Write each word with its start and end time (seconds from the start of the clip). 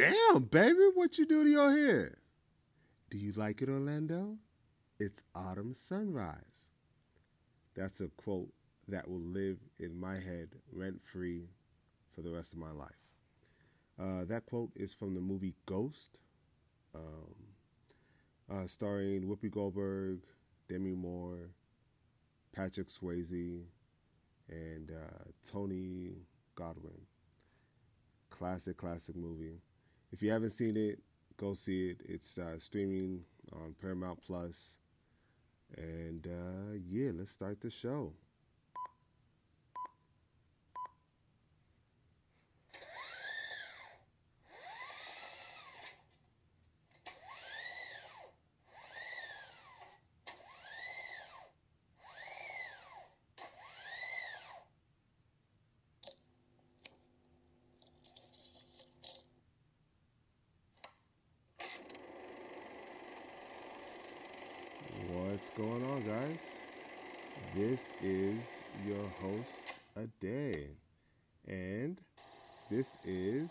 Damn, 0.00 0.44
baby, 0.44 0.90
what 0.94 1.18
you 1.18 1.26
do 1.26 1.44
to 1.44 1.50
your 1.50 1.70
hair? 1.70 2.18
Do 3.10 3.18
you 3.18 3.32
like 3.32 3.60
it, 3.60 3.68
Orlando? 3.68 4.36
It's 4.98 5.22
autumn 5.34 5.74
sunrise. 5.74 6.68
That's 7.74 8.00
a 8.00 8.08
quote 8.08 8.52
that 8.88 9.08
will 9.08 9.20
live 9.20 9.58
in 9.78 9.98
my 9.98 10.14
head 10.14 10.50
rent 10.72 11.00
free 11.04 11.48
for 12.14 12.22
the 12.22 12.30
rest 12.30 12.52
of 12.52 12.58
my 12.58 12.70
life. 12.70 12.88
Uh, 14.00 14.24
that 14.24 14.46
quote 14.46 14.70
is 14.74 14.94
from 14.94 15.14
the 15.14 15.20
movie 15.20 15.54
Ghost, 15.66 16.18
um, 16.94 17.34
uh, 18.50 18.66
starring 18.66 19.24
Whoopi 19.24 19.50
Goldberg, 19.50 20.20
Demi 20.68 20.92
Moore, 20.92 21.50
Patrick 22.54 22.88
Swayze, 22.88 23.64
and 24.48 24.90
uh, 24.90 25.24
Tony 25.46 26.12
Goldwyn. 26.56 27.02
Classic, 28.30 28.76
classic 28.76 29.16
movie. 29.16 29.60
If 30.12 30.22
you 30.22 30.30
haven't 30.30 30.50
seen 30.50 30.76
it, 30.76 30.98
go 31.36 31.52
see 31.52 31.90
it. 31.90 32.00
It's 32.04 32.36
uh, 32.38 32.58
streaming 32.58 33.24
on 33.52 33.74
Paramount 33.80 34.20
Plus. 34.26 34.56
And 35.76 36.26
uh, 36.26 36.78
yeah, 36.88 37.10
let's 37.14 37.30
start 37.30 37.60
the 37.60 37.70
show. 37.70 38.12
Guys? 66.06 66.58
This 67.54 67.92
is 68.02 68.38
your 68.86 69.06
host, 69.20 69.74
A 69.96 70.06
Day. 70.24 70.68
and 71.46 71.98
this 72.70 72.96
is 73.04 73.50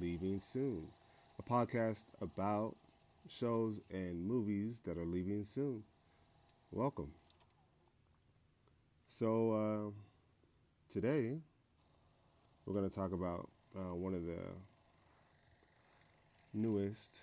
Leaving 0.00 0.40
Soon, 0.40 0.88
a 1.38 1.42
podcast 1.42 2.06
about 2.20 2.76
shows 3.28 3.80
and 3.90 4.24
movies 4.26 4.80
that 4.84 4.96
are 4.98 5.04
leaving 5.04 5.44
soon. 5.44 5.82
Welcome. 6.70 7.12
So, 9.08 9.52
uh, 9.52 9.90
today 10.88 11.38
we're 12.64 12.74
going 12.74 12.88
to 12.88 12.94
talk 12.94 13.12
about 13.12 13.48
uh, 13.76 13.94
one 13.94 14.14
of 14.14 14.24
the 14.24 14.38
newest 16.54 17.22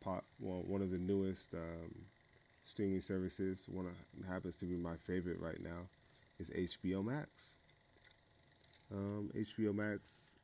pot, 0.00 0.24
well, 0.38 0.62
one 0.66 0.82
of 0.82 0.90
the 0.90 0.98
newest 0.98 1.54
um, 1.54 2.07
streaming 2.68 3.00
services. 3.00 3.66
One 3.68 3.88
happens 4.28 4.56
to 4.56 4.66
be 4.66 4.76
my 4.76 4.96
favorite 5.06 5.40
right 5.40 5.60
now 5.60 5.88
is 6.38 6.50
HBO 6.50 7.04
Max. 7.04 7.56
Um, 8.92 9.30
HBO 9.34 9.74
Max, 9.74 10.36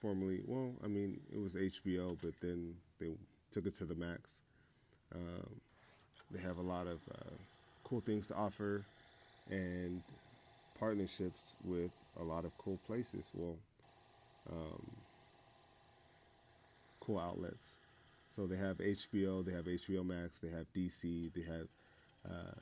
formerly, 0.00 0.40
well, 0.46 0.72
I 0.84 0.86
mean, 0.86 1.20
it 1.32 1.38
was 1.38 1.56
HBO, 1.56 2.16
but 2.22 2.34
then 2.40 2.74
they 3.00 3.12
took 3.50 3.66
it 3.66 3.74
to 3.78 3.84
the 3.84 3.94
Max. 3.94 4.42
Um, 5.14 5.60
they 6.30 6.40
have 6.40 6.58
a 6.58 6.62
lot 6.62 6.86
of 6.86 7.00
uh, 7.10 7.34
cool 7.84 8.00
things 8.00 8.28
to 8.28 8.34
offer 8.34 8.84
and 9.50 10.02
partnerships 10.78 11.54
with 11.64 11.90
a 12.20 12.22
lot 12.22 12.44
of 12.44 12.56
cool 12.58 12.78
places. 12.86 13.30
Well, 13.34 13.56
um, 14.50 14.90
cool 17.00 17.18
outlets. 17.18 17.76
So 18.34 18.46
they 18.48 18.56
have 18.56 18.78
HBO, 18.78 19.44
they 19.44 19.52
have 19.52 19.66
HBO 19.66 20.04
Max, 20.04 20.40
they 20.40 20.48
have 20.48 20.66
DC, 20.74 21.32
they 21.34 21.42
have 21.42 21.68
uh, 22.28 22.54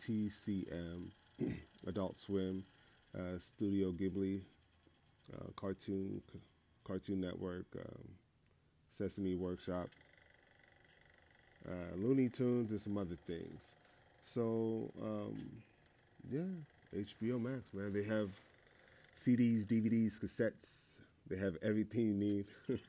TCM, 0.00 1.06
Adult 1.88 2.16
Swim, 2.16 2.62
uh, 3.18 3.38
Studio 3.38 3.90
Ghibli, 3.90 4.42
uh, 5.34 5.46
Cartoon 5.56 6.22
Cartoon 6.84 7.20
Network, 7.20 7.64
um, 7.76 8.04
Sesame 8.90 9.34
Workshop, 9.34 9.88
uh, 11.68 11.96
Looney 11.96 12.28
Tunes, 12.28 12.70
and 12.70 12.80
some 12.80 12.96
other 12.96 13.16
things. 13.26 13.74
So 14.22 14.88
um, 15.02 15.50
yeah, 16.30 16.42
HBO 16.96 17.40
Max, 17.40 17.74
man. 17.74 17.92
They 17.92 18.04
have 18.04 18.30
CDs, 19.18 19.64
DVDs, 19.64 20.20
cassettes. 20.20 21.00
They 21.28 21.38
have 21.38 21.56
everything 21.60 22.06
you 22.06 22.14
need. 22.14 22.44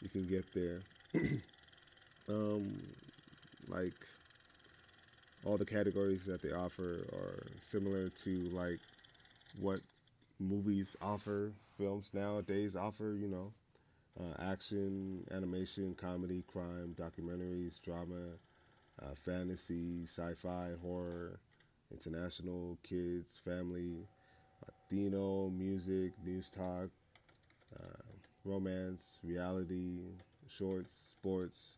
you 0.00 0.08
can 0.08 0.26
get 0.26 0.52
there. 0.54 0.84
um, 2.28 2.82
like 3.68 3.94
all 5.44 5.58
the 5.58 5.64
categories 5.64 6.24
that 6.26 6.42
they 6.42 6.50
offer 6.52 7.08
are 7.12 7.50
similar 7.60 8.08
to 8.10 8.48
like 8.52 8.80
what 9.58 9.80
movies 10.40 10.96
offer, 11.00 11.54
films 11.76 12.12
nowadays 12.14 12.76
offer. 12.76 13.16
You 13.20 13.28
know, 13.28 13.52
uh, 14.20 14.34
action, 14.52 15.24
animation, 15.32 15.94
comedy, 15.96 16.44
crime, 16.46 16.94
documentaries, 16.98 17.80
drama, 17.82 18.36
uh, 19.02 19.14
fantasy, 19.24 20.04
sci-fi, 20.06 20.72
horror, 20.82 21.40
international, 21.92 22.78
kids, 22.82 23.40
family, 23.44 24.08
Latino, 24.90 25.50
music, 25.50 26.12
news 26.24 26.50
talk, 26.50 26.90
uh, 27.78 28.17
romance, 28.48 29.18
reality, 29.22 30.00
shorts, 30.48 30.92
sports, 31.12 31.76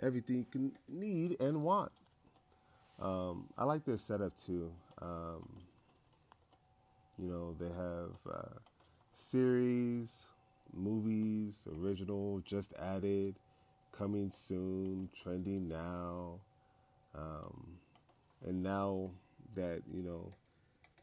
everything 0.00 0.38
you 0.38 0.46
can 0.50 0.72
need 0.88 1.40
and 1.40 1.62
want. 1.62 1.92
Um, 3.00 3.46
I 3.58 3.64
like 3.64 3.84
this 3.84 4.02
setup 4.02 4.32
too. 4.36 4.70
Um, 5.02 5.48
you 7.18 7.28
know, 7.28 7.54
they 7.58 7.66
have 7.66 8.16
uh, 8.32 8.58
series, 9.12 10.26
movies, 10.72 11.66
original, 11.80 12.40
just 12.44 12.72
added, 12.80 13.34
coming 13.92 14.30
soon, 14.30 15.08
trending 15.14 15.68
now. 15.68 16.40
Um, 17.14 17.78
and 18.46 18.62
now 18.62 19.10
that, 19.54 19.82
you 19.92 20.02
know, 20.02 20.32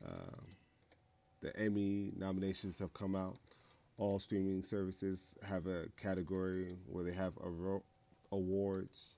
uh, 0.05 0.41
the 1.41 1.57
Emmy 1.57 2.11
nominations 2.17 2.79
have 2.79 2.93
come 2.93 3.15
out, 3.15 3.37
all 4.01 4.17
streaming 4.17 4.63
services 4.63 5.35
have 5.47 5.67
a 5.67 5.85
category 5.95 6.75
where 6.87 7.03
they 7.03 7.13
have 7.13 7.33
awards 8.31 9.15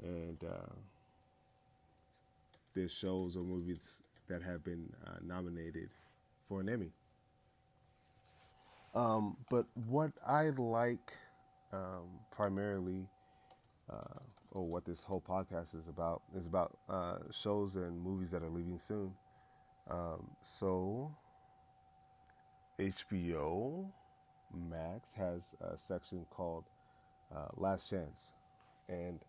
and 0.00 0.38
uh, 0.44 0.72
there's 2.76 2.92
shows 2.92 3.36
or 3.36 3.42
movies 3.42 4.02
that 4.28 4.40
have 4.40 4.62
been 4.62 4.88
uh, 5.04 5.16
nominated 5.20 5.90
for 6.48 6.60
an 6.60 6.68
Emmy. 6.68 6.92
Um, 8.94 9.36
but 9.50 9.66
what 9.88 10.12
I 10.24 10.50
like 10.50 11.12
um, 11.72 12.06
primarily, 12.30 13.08
uh, 13.92 14.20
or 14.52 14.62
what 14.62 14.84
this 14.84 15.02
whole 15.02 15.24
podcast 15.28 15.74
is 15.74 15.88
about, 15.88 16.22
is 16.36 16.46
about 16.46 16.78
uh, 16.88 17.16
shows 17.32 17.74
and 17.74 18.00
movies 18.00 18.30
that 18.30 18.44
are 18.44 18.48
leaving 18.48 18.78
soon. 18.78 19.12
Um, 19.90 20.30
so, 20.40 21.10
HBO 22.78 23.90
Max 24.56 25.12
has 25.14 25.54
a 25.60 25.76
section 25.76 26.26
called 26.30 26.64
uh, 27.34 27.48
Last 27.56 27.90
Chance. 27.90 28.32
And 28.88 29.20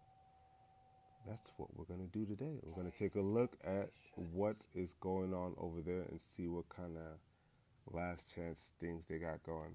that's 1.28 1.53
what 1.58 1.69
we're 1.75 1.86
going 1.86 2.08
to 2.08 2.18
do 2.18 2.25
today. 2.25 2.59
We're 2.62 2.75
going 2.75 2.91
to 2.91 2.97
take 2.97 3.16
a 3.16 3.22
look 3.22 3.58
at 3.64 3.90
what 4.16 4.56
is 4.74 4.94
going 5.00 5.34
on 5.34 5.56
over 5.58 5.81
there 5.81 6.03
and 6.09 6.19
see 6.22 6.47
what 6.47 6.69
kind 6.69 6.97
of 6.97 7.94
last 7.94 8.34
chance 8.34 8.73
things 8.79 9.05
they 9.08 9.17
got 9.17 9.44
going. 9.44 9.73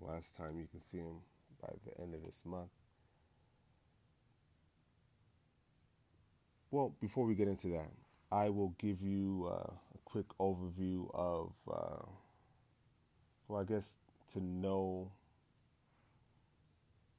Last 0.00 0.36
time 0.36 0.58
you 0.58 0.66
can 0.70 0.80
see 0.80 0.98
them 0.98 1.20
by 1.60 1.68
the 1.84 2.00
end 2.02 2.14
of 2.14 2.24
this 2.24 2.44
month. 2.44 2.70
Well, 6.70 6.94
before 7.00 7.26
we 7.26 7.34
get 7.34 7.48
into 7.48 7.68
that, 7.68 7.90
I 8.32 8.48
will 8.48 8.74
give 8.78 9.02
you 9.02 9.46
uh, 9.52 9.72
a 9.94 9.98
quick 10.06 10.26
overview 10.40 11.10
of, 11.14 11.52
uh, 11.70 12.06
well, 13.46 13.60
I 13.60 13.64
guess 13.64 13.98
to 14.32 14.42
know 14.42 15.12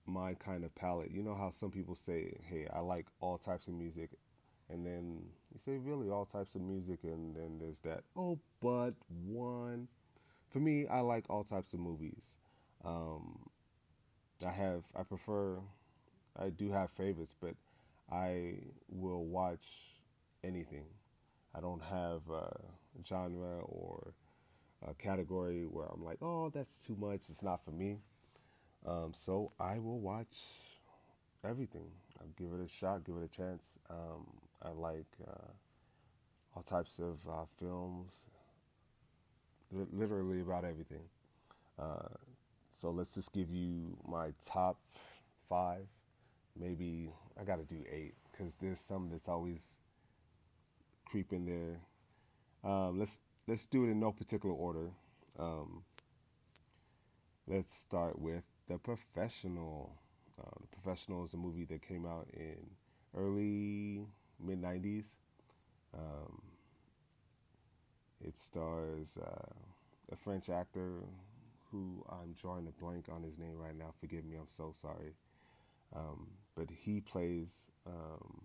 my 0.07 0.33
kind 0.33 0.63
of 0.63 0.73
palette. 0.73 1.11
You 1.11 1.21
know 1.21 1.35
how 1.35 1.51
some 1.51 1.69
people 1.69 1.93
say, 1.93 2.35
hey, 2.49 2.67
I 2.73 2.79
like 2.79 3.05
all 3.19 3.37
types 3.37 3.67
of 3.67 3.75
music. 3.75 4.09
And 4.71 4.83
then 4.83 5.21
you 5.53 5.59
say, 5.59 5.77
really, 5.77 6.09
all 6.09 6.25
types 6.25 6.55
of 6.55 6.61
music. 6.61 6.99
And 7.03 7.35
then 7.35 7.59
there's 7.59 7.79
that, 7.81 8.03
oh, 8.17 8.39
but 8.59 8.93
one. 9.23 9.87
For 10.49 10.59
me, 10.59 10.87
I 10.87 11.01
like 11.01 11.25
all 11.29 11.43
types 11.43 11.75
of 11.75 11.79
movies. 11.79 12.37
Um, 12.83 13.37
I 14.45 14.51
have, 14.51 14.83
I 14.95 15.03
prefer, 15.03 15.59
I 16.39 16.49
do 16.49 16.71
have 16.71 16.89
favorites, 16.89 17.35
but 17.39 17.53
I 18.11 18.55
will 18.89 19.25
watch 19.25 19.67
anything. 20.43 20.85
I 21.55 21.59
don't 21.61 21.81
have 21.83 22.21
a 22.29 22.59
genre 23.07 23.59
or 23.61 24.13
a 24.87 24.93
category 24.95 25.65
where 25.65 25.85
I'm 25.93 26.03
like, 26.03 26.17
oh, 26.21 26.49
that's 26.49 26.77
too 26.85 26.95
much. 26.99 27.29
It's 27.29 27.43
not 27.43 27.63
for 27.63 27.71
me. 27.71 27.97
Um, 28.85 29.11
so 29.13 29.51
I 29.59 29.79
will 29.79 29.99
watch 29.99 30.37
everything. 31.45 31.89
I'll 32.19 32.27
give 32.37 32.59
it 32.59 32.63
a 32.63 32.67
shot, 32.67 33.03
give 33.05 33.15
it 33.15 33.23
a 33.23 33.27
chance. 33.27 33.77
Um, 33.89 34.25
I 34.61 34.69
like 34.69 35.05
uh, 35.27 35.51
all 36.55 36.63
types 36.63 36.99
of 36.99 37.17
uh, 37.29 37.45
films, 37.59 38.25
li- 39.71 39.87
literally 39.91 40.41
about 40.41 40.65
everything. 40.65 41.03
Uh, 41.79 42.09
so 42.71 42.91
let's 42.91 43.13
just 43.15 43.31
give 43.31 43.49
you 43.49 43.97
my 44.07 44.33
top 44.45 44.77
five. 45.47 45.85
Maybe 46.59 47.09
I 47.39 47.43
got 47.43 47.57
to 47.57 47.63
do 47.65 47.83
eight 47.91 48.15
because 48.31 48.55
there's 48.55 48.79
some 48.79 49.09
that's 49.09 49.29
always 49.29 49.77
creeping 51.13 51.45
there. 51.45 51.79
Um, 52.63 52.97
let's 52.97 53.19
let's 53.45 53.67
do 53.67 53.85
it 53.85 53.89
in 53.89 53.99
no 53.99 54.11
particular 54.11 54.55
order. 54.55 54.89
Um, 55.37 55.83
let's 57.47 57.71
start 57.71 58.17
with 58.17 58.41
the 58.67 58.79
professional. 58.79 59.93
Uh, 60.41 60.49
the 60.59 60.67
professional 60.75 61.23
is 61.23 61.35
a 61.35 61.37
movie 61.37 61.65
that 61.65 61.87
came 61.87 62.07
out 62.07 62.27
in 62.33 62.57
early 63.15 64.07
mid 64.43 64.59
'90s. 64.59 65.09
Um, 65.93 66.41
it 68.19 68.35
stars 68.35 69.15
uh, 69.23 69.53
a 70.11 70.15
French 70.15 70.49
actor 70.49 70.93
who 71.69 72.03
I'm 72.09 72.33
drawing 72.41 72.65
a 72.65 72.83
blank 72.83 73.05
on 73.13 73.21
his 73.21 73.37
name 73.37 73.59
right 73.59 73.77
now. 73.77 73.93
Forgive 73.99 74.25
me, 74.25 74.35
I'm 74.35 74.47
so 74.47 74.71
sorry. 74.73 75.13
Um, 75.95 76.31
but 76.55 76.69
he 76.71 77.01
plays 77.01 77.69
um, 77.85 78.41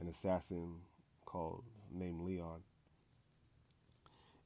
an 0.00 0.06
assassin 0.06 0.74
called 1.24 1.64
named 1.92 2.20
Leon, 2.22 2.60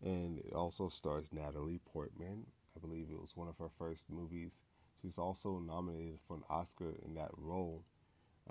and 0.03 0.39
it 0.39 0.53
also 0.53 0.89
stars 0.89 1.29
Natalie 1.33 1.81
Portman. 1.93 2.47
I 2.77 2.81
believe 2.81 3.09
it 3.11 3.21
was 3.21 3.37
one 3.37 3.49
of 3.49 3.59
her 3.59 3.71
first 3.79 4.11
movies. 4.11 4.61
She's 5.01 5.19
also 5.19 5.59
nominated 5.59 6.19
for 6.27 6.37
an 6.37 6.43
Oscar 6.51 6.95
in 7.05 7.15
that 7.15 7.31
role, 7.37 7.85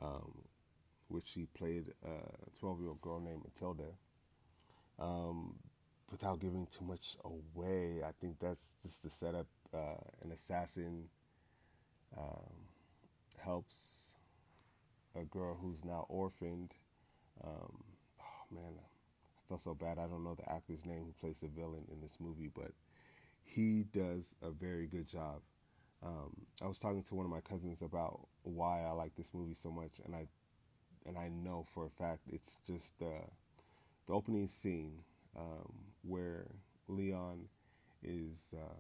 um, 0.02 0.44
which 1.08 1.28
she 1.28 1.46
played 1.46 1.94
a 2.04 2.58
12 2.60 2.80
year 2.80 2.90
old 2.90 3.02
girl 3.02 3.20
named 3.20 3.44
Matilda. 3.44 3.94
Um, 5.00 5.56
without 6.10 6.40
giving 6.40 6.68
too 6.68 6.86
much 6.86 7.18
away, 7.24 8.02
I 8.06 8.12
think 8.20 8.40
that's 8.40 8.74
just 8.84 9.04
to 9.04 9.10
set 9.10 9.36
up 9.36 9.48
uh, 9.74 10.02
an 10.24 10.32
assassin 10.32 11.10
um, 12.18 12.54
helps 13.38 14.16
a 15.16 15.26
girl 15.26 15.58
who's 15.60 15.84
now 15.84 16.06
orphaned. 16.10 16.74
Um, 17.44 17.84
man, 18.52 18.74
I 18.80 19.48
felt 19.48 19.62
so 19.62 19.74
bad. 19.74 19.98
I 20.00 20.08
don't 20.08 20.24
know 20.24 20.36
the 20.36 20.52
actor's 20.52 20.86
name 20.86 21.06
who 21.06 21.14
plays 21.20 21.40
the 21.42 21.48
villain 21.48 21.86
in 21.92 22.02
this 22.02 22.18
movie, 22.20 22.52
but 22.54 22.72
he 23.44 23.86
does 23.94 24.36
a 24.42 24.52
very 24.52 24.88
good 24.88 25.08
job. 25.08 25.42
Um, 26.04 26.36
I 26.64 26.68
was 26.68 26.80
talking 26.80 27.04
to 27.04 27.16
one 27.16 27.26
of 27.26 27.32
my 27.32 27.42
cousins 27.42 27.82
about 27.82 28.22
why 28.44 28.84
I 28.84 28.92
like 28.92 29.16
this 29.16 29.34
movie 29.34 29.56
so 29.56 29.72
much, 29.72 30.02
and 30.06 30.16
I 30.16 30.28
and 31.08 31.18
I 31.18 31.30
know 31.30 31.66
for 31.74 31.86
a 31.86 31.90
fact 31.90 32.22
it's 32.32 32.58
just 32.68 33.00
the 33.00 33.14
the 34.08 34.14
opening 34.14 34.48
scene 34.48 35.04
um, 35.38 35.74
where 36.04 36.46
Leon 36.88 37.50
is 38.04 38.54
uh, 38.56 38.76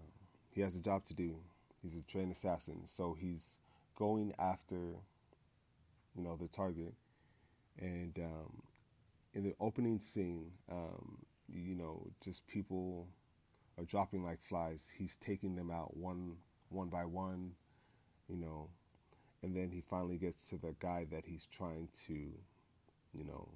he 0.53 0.61
has 0.61 0.75
a 0.75 0.79
job 0.81 1.05
to 1.05 1.13
do. 1.13 1.37
He's 1.81 1.95
a 1.95 2.01
trained 2.01 2.31
assassin, 2.31 2.81
so 2.85 3.15
he's 3.19 3.57
going 3.97 4.33
after 4.39 4.97
you 6.15 6.23
know 6.23 6.35
the 6.35 6.47
target, 6.47 6.93
and 7.79 8.17
um, 8.19 8.63
in 9.37 9.43
the 9.43 9.55
opening 9.59 9.99
scene, 9.99 10.51
um, 10.71 11.19
you 11.47 11.75
know, 11.75 12.07
just 12.21 12.47
people 12.47 13.07
are 13.77 13.85
dropping 13.85 14.23
like 14.25 14.41
flies. 14.41 14.89
He's 14.97 15.15
taking 15.15 15.55
them 15.55 15.69
out 15.69 15.95
one 15.95 16.37
one 16.69 16.89
by 16.89 17.05
one, 17.05 17.51
you 18.27 18.35
know, 18.35 18.69
and 19.43 19.55
then 19.55 19.69
he 19.71 19.79
finally 19.79 20.17
gets 20.17 20.49
to 20.49 20.57
the 20.57 20.75
guy 20.79 21.05
that 21.11 21.23
he's 21.25 21.45
trying 21.45 21.87
to, 22.07 22.13
you 23.13 23.23
know, 23.23 23.47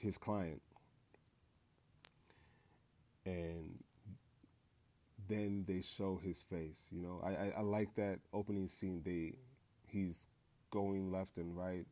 his 0.00 0.16
client 0.16 0.62
and 3.26 3.78
then 5.28 5.64
they 5.66 5.82
show 5.82 6.18
his 6.22 6.42
face. 6.42 6.86
You 6.92 7.02
know, 7.02 7.20
I, 7.24 7.30
I, 7.30 7.52
I, 7.58 7.60
like 7.62 7.92
that 7.96 8.20
opening 8.32 8.68
scene. 8.68 9.02
They 9.04 9.34
he's 9.88 10.28
going 10.70 11.10
left 11.10 11.38
and 11.38 11.56
right, 11.56 11.86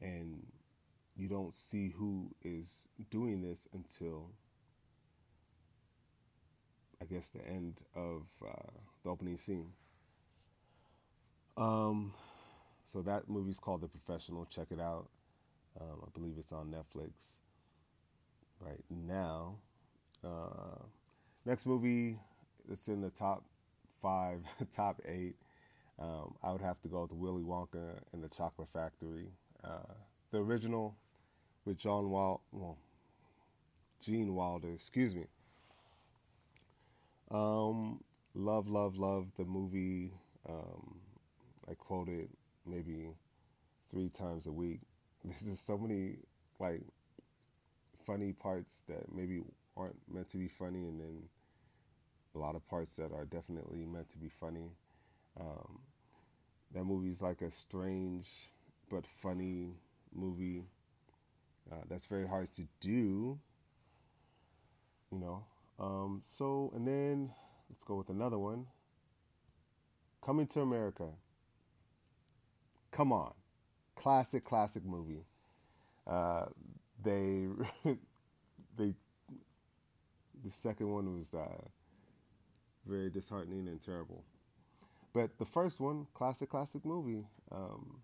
and 0.00 0.42
you 1.20 1.28
don't 1.28 1.54
see 1.54 1.90
who 1.90 2.30
is 2.42 2.88
doing 3.10 3.42
this 3.42 3.68
until 3.74 4.30
I 7.02 7.04
guess 7.04 7.30
the 7.30 7.46
end 7.46 7.82
of 7.94 8.22
uh, 8.42 8.70
the 9.04 9.10
opening 9.10 9.36
scene. 9.36 9.72
Um, 11.58 12.14
so 12.84 13.02
that 13.02 13.28
movie's 13.28 13.58
called 13.58 13.82
The 13.82 13.88
Professional. 13.88 14.46
Check 14.46 14.68
it 14.70 14.80
out. 14.80 15.08
Um, 15.78 16.00
I 16.02 16.08
believe 16.14 16.36
it's 16.38 16.52
on 16.52 16.74
Netflix 16.74 17.36
right 18.58 18.82
now. 18.88 19.56
Uh, 20.24 20.84
next 21.44 21.66
movie 21.66 22.18
that's 22.66 22.88
in 22.88 23.02
the 23.02 23.10
top 23.10 23.44
five, 24.00 24.42
top 24.74 25.00
eight, 25.06 25.36
um, 25.98 26.34
I 26.42 26.50
would 26.50 26.62
have 26.62 26.80
to 26.80 26.88
go 26.88 27.02
with 27.02 27.12
Willy 27.12 27.42
Wonka 27.42 27.98
and 28.14 28.22
the 28.22 28.28
Chocolate 28.30 28.68
Factory. 28.72 29.28
Uh, 29.62 29.92
the 30.30 30.38
original 30.38 30.96
with 31.64 31.78
John 31.78 32.10
Wild, 32.10 32.40
well, 32.52 32.78
Gene 34.00 34.34
Wilder, 34.34 34.72
excuse 34.72 35.14
me. 35.14 35.26
Um, 37.30 38.02
love, 38.34 38.68
love, 38.68 38.96
love 38.96 39.26
the 39.36 39.44
movie. 39.44 40.12
Um, 40.48 41.00
I 41.68 41.74
quote 41.74 42.08
it 42.08 42.30
maybe 42.66 43.10
three 43.90 44.08
times 44.08 44.46
a 44.46 44.52
week. 44.52 44.80
There's 45.24 45.42
just 45.42 45.66
so 45.66 45.76
many 45.76 46.16
like 46.58 46.82
funny 48.06 48.32
parts 48.32 48.82
that 48.88 49.12
maybe 49.14 49.42
aren't 49.76 49.96
meant 50.12 50.28
to 50.30 50.38
be 50.38 50.48
funny, 50.48 50.80
and 50.86 51.00
then 51.00 51.22
a 52.34 52.38
lot 52.38 52.54
of 52.54 52.66
parts 52.66 52.94
that 52.94 53.12
are 53.12 53.24
definitely 53.24 53.84
meant 53.84 54.08
to 54.10 54.18
be 54.18 54.28
funny. 54.28 54.70
Um, 55.38 55.80
that 56.72 56.84
movie's 56.84 57.20
like 57.22 57.42
a 57.42 57.50
strange 57.50 58.52
but 58.88 59.04
funny 59.06 59.74
movie. 60.14 60.64
Uh, 61.70 61.76
that's 61.88 62.06
very 62.06 62.26
hard 62.26 62.52
to 62.52 62.66
do, 62.80 63.38
you 65.12 65.18
know. 65.18 65.44
Um, 65.78 66.20
so, 66.24 66.72
and 66.74 66.86
then 66.86 67.30
let's 67.68 67.84
go 67.84 67.96
with 67.96 68.08
another 68.08 68.38
one. 68.38 68.66
Coming 70.24 70.46
to 70.48 70.60
America. 70.60 71.08
Come 72.90 73.12
on, 73.12 73.32
classic, 73.94 74.44
classic 74.44 74.84
movie. 74.84 75.24
Uh, 76.06 76.46
they 77.02 77.46
they 78.76 78.94
the 80.44 80.50
second 80.50 80.90
one 80.90 81.16
was 81.18 81.34
uh, 81.34 81.62
very 82.86 83.10
disheartening 83.10 83.68
and 83.68 83.80
terrible. 83.80 84.24
But 85.12 85.38
the 85.38 85.44
first 85.44 85.80
one, 85.80 86.06
classic, 86.14 86.50
classic 86.50 86.84
movie. 86.84 87.26
Um, 87.52 88.00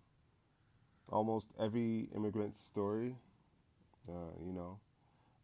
almost 1.11 1.51
every 1.59 2.09
immigrant 2.15 2.55
story, 2.55 3.15
uh, 4.09 4.33
you 4.45 4.53
know, 4.53 4.79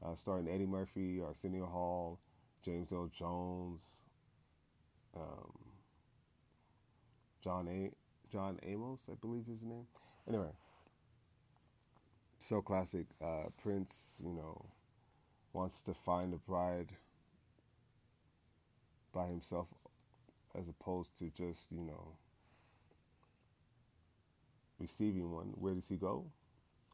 uh, 0.04 0.16
starring 0.16 0.48
Eddie 0.48 0.66
Murphy, 0.66 1.22
Arsenio 1.22 1.66
Hall, 1.66 2.20
James 2.62 2.92
Earl 2.92 3.10
Jones, 3.14 4.04
um, 5.16 5.52
John 7.44 7.68
A. 7.68 7.92
John 8.32 8.58
Amos, 8.64 9.10
I 9.12 9.16
believe 9.16 9.46
his 9.46 9.64
name. 9.64 9.86
Anyway, 10.28 10.50
so 12.40 12.62
classic. 12.62 13.06
Uh, 13.22 13.50
Prince, 13.62 14.20
you 14.24 14.34
know, 14.34 14.66
wants 15.52 15.82
to 15.84 15.94
find 15.94 16.34
a 16.34 16.38
bride 16.38 16.90
by 19.14 19.28
himself 19.28 19.68
as 20.56 20.68
opposed 20.70 21.18
to 21.20 21.30
just, 21.30 21.72
you 21.72 21.84
know, 21.84 22.14
receiving 24.80 25.32
one. 25.32 25.54
Where 25.56 25.76
does 25.76 25.90
he 25.90 25.96
go? 25.96 26.26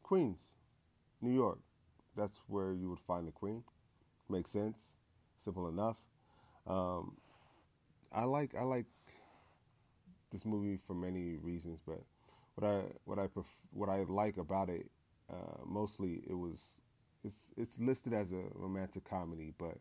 Queens, 0.02 0.56
New 1.20 1.32
York. 1.32 1.58
That's 2.16 2.40
where 2.48 2.72
you 2.72 2.90
would 2.90 3.00
find 3.00 3.26
the 3.26 3.32
queen. 3.32 3.62
Makes 4.28 4.50
sense. 4.50 4.94
Simple 5.36 5.68
enough. 5.68 5.96
Um, 6.66 7.16
I 8.12 8.24
like 8.24 8.54
I 8.54 8.62
like 8.62 8.86
this 10.30 10.44
movie 10.44 10.76
for 10.76 10.94
many 10.94 11.36
reasons, 11.36 11.80
but 11.86 12.02
what 12.54 12.68
I 12.70 12.82
what 13.04 13.18
I 13.18 13.26
pref- 13.26 13.58
what 13.72 13.88
I 13.88 14.04
like 14.08 14.36
about 14.36 14.68
it 14.68 14.86
uh, 15.30 15.64
mostly 15.64 16.22
it 16.28 16.34
was 16.34 16.80
it's 17.24 17.52
it's 17.56 17.78
listed 17.78 18.12
as 18.12 18.32
a 18.32 18.42
romantic 18.54 19.04
comedy, 19.04 19.52
but 19.58 19.78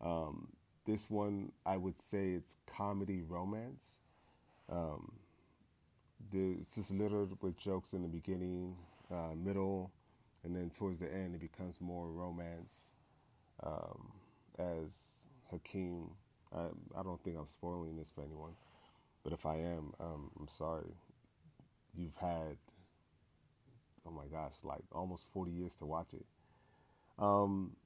um, 0.00 0.48
this 0.84 1.10
one 1.10 1.52
I 1.66 1.76
would 1.76 1.98
say 1.98 2.30
it's 2.30 2.56
comedy 2.66 3.22
romance. 3.26 3.98
Um, 4.70 5.12
it's 6.32 6.74
just 6.74 6.92
littered 6.92 7.30
with 7.40 7.56
jokes 7.56 7.92
in 7.94 8.02
the 8.02 8.08
beginning, 8.08 8.76
uh, 9.10 9.34
middle, 9.34 9.90
and 10.48 10.56
then 10.56 10.70
towards 10.70 10.98
the 10.98 11.12
end, 11.12 11.34
it 11.34 11.40
becomes 11.42 11.78
more 11.78 12.08
romance. 12.08 12.92
Um, 13.62 14.12
as 14.58 15.26
Hakeem, 15.50 16.08
I, 16.56 16.68
I 16.98 17.02
don't 17.02 17.22
think 17.22 17.36
I'm 17.38 17.46
spoiling 17.46 17.96
this 17.98 18.10
for 18.10 18.24
anyone, 18.24 18.52
but 19.22 19.34
if 19.34 19.44
I 19.44 19.56
am, 19.56 19.92
um, 20.00 20.30
I'm 20.40 20.48
sorry. 20.48 20.94
You've 21.94 22.16
had, 22.16 22.56
oh 24.06 24.10
my 24.10 24.24
gosh, 24.32 24.54
like 24.64 24.80
almost 24.90 25.26
40 25.34 25.50
years 25.50 25.74
to 25.76 25.86
watch 25.86 26.14
it. 26.14 26.24
Um, 27.18 27.76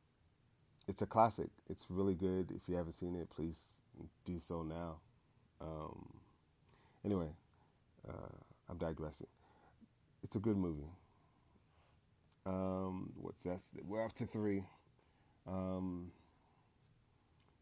it's 0.87 1.02
a 1.02 1.07
classic. 1.07 1.49
It's 1.69 1.87
really 1.90 2.14
good. 2.14 2.52
If 2.52 2.69
you 2.69 2.76
haven't 2.76 2.92
seen 2.92 3.16
it, 3.16 3.28
please 3.28 3.81
do 4.25 4.38
so 4.38 4.62
now. 4.62 4.99
Um, 5.61 6.11
anyway, 7.04 7.31
uh, 8.09 8.37
I'm 8.69 8.78
digressing. 8.78 9.28
It's 10.23 10.37
a 10.37 10.40
good 10.40 10.57
movie. 10.57 10.90
Um, 12.44 13.12
what's 13.16 13.44
that? 13.44 13.62
We're 13.84 14.04
up 14.04 14.12
to 14.14 14.26
three. 14.26 14.64
Um, 15.46 16.12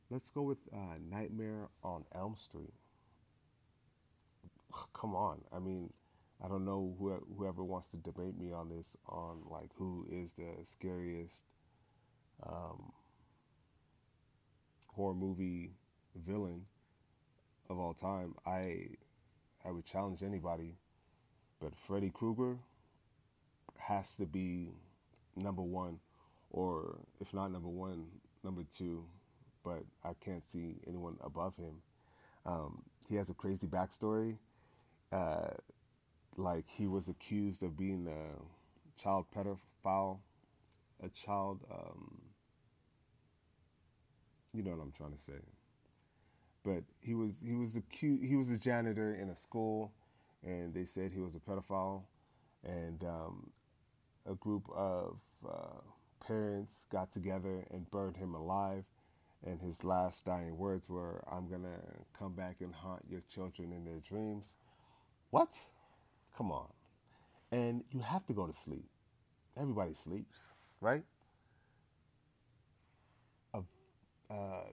let's 0.09 0.31
go 0.31 0.43
with 0.43 0.59
uh, 0.73 0.99
Nightmare 1.09 1.69
on 1.83 2.05
Elm 2.15 2.37
Street. 2.37 2.73
Come 4.95 5.15
on. 5.15 5.43
I 5.53 5.59
mean, 5.59 5.93
I 6.43 6.49
don't 6.49 6.65
know 6.65 6.95
whoever, 6.99 7.23
whoever 7.37 7.65
wants 7.65 7.89
to 7.89 7.97
debate 7.97 8.39
me 8.39 8.53
on 8.53 8.69
this, 8.71 8.97
on 9.07 9.43
like 9.51 9.71
who 9.77 10.07
is 10.09 10.33
the 10.33 10.49
scariest 10.65 11.45
um, 12.47 12.93
horror 14.87 15.15
movie 15.15 15.73
villain 16.15 16.65
of 17.69 17.79
all 17.79 17.93
time. 17.93 18.35
I 18.47 18.87
I 19.65 19.71
would 19.71 19.85
challenge 19.85 20.23
anybody, 20.23 20.77
but 21.61 21.77
Freddy 21.77 22.11
Krueger 22.11 22.59
has 23.91 24.15
to 24.17 24.25
be 24.25 24.69
number 25.37 25.63
one, 25.63 25.99
or 26.51 26.99
if 27.21 27.35
not 27.35 27.51
number 27.51 27.69
one, 27.69 28.07
number 28.45 28.63
two. 28.77 29.05
But 29.65 29.83
I 30.05 30.13
can't 30.25 30.43
see 30.43 30.77
anyone 30.87 31.17
above 31.21 31.57
him. 31.57 31.83
Um, 32.47 32.83
he 33.09 33.17
has 33.17 33.29
a 33.29 33.35
crazy 33.35 33.67
backstory. 33.67 34.39
Uh, 35.13 35.51
like 36.37 36.65
he 36.69 36.87
was 36.87 37.09
accused 37.09 37.63
of 37.63 37.77
being 37.77 38.07
a 38.07 39.01
child 39.01 39.27
pedophile, 39.37 40.21
a 41.03 41.09
child. 41.09 41.61
Um, 41.71 42.19
you 44.55 44.63
know 44.63 44.71
what 44.71 44.81
I'm 44.83 44.93
trying 44.93 45.13
to 45.13 45.19
say. 45.19 45.41
But 46.65 46.85
he 47.01 47.15
was 47.15 47.39
he 47.45 47.55
was 47.55 47.77
accused. 47.77 48.25
He 48.25 48.37
was 48.37 48.51
a 48.51 48.59
janitor 48.59 49.15
in 49.15 49.31
a 49.31 49.37
school, 49.37 49.93
and 50.45 50.73
they 50.73 50.85
said 50.85 51.11
he 51.13 51.21
was 51.21 51.35
a 51.35 51.41
pedophile. 51.41 52.05
And 52.65 53.03
um, 53.05 53.51
a 54.29 54.35
group 54.35 54.69
of 54.75 55.19
uh, 55.49 55.81
parents 56.21 56.87
got 56.91 57.11
together 57.11 57.67
and 57.71 57.91
burned 57.91 58.17
him 58.17 58.35
alive. 58.35 58.85
And 59.45 59.61
his 59.61 59.85
last 59.85 60.27
dying 60.27 60.59
words 60.59 60.91
were, 60.91 61.25
I'm 61.31 61.49
going 61.49 61.63
to 61.63 61.81
come 62.19 62.35
back 62.35 62.57
and 62.61 62.75
haunt 62.75 63.03
your 63.09 63.23
children 63.33 63.73
in 63.73 63.85
their 63.85 64.01
dreams. 64.01 64.55
What? 65.31 65.49
Come 66.37 66.53
on. 66.53 66.69
And 67.51 67.83
you 67.91 68.01
have 68.01 68.27
to 68.27 68.35
go 68.35 68.47
to 68.47 68.53
sleep. 68.53 68.85
Everybody 69.59 69.95
sleeps, 69.95 70.39
right? 70.81 71.05
A, 73.55 73.61
uh, 74.31 74.65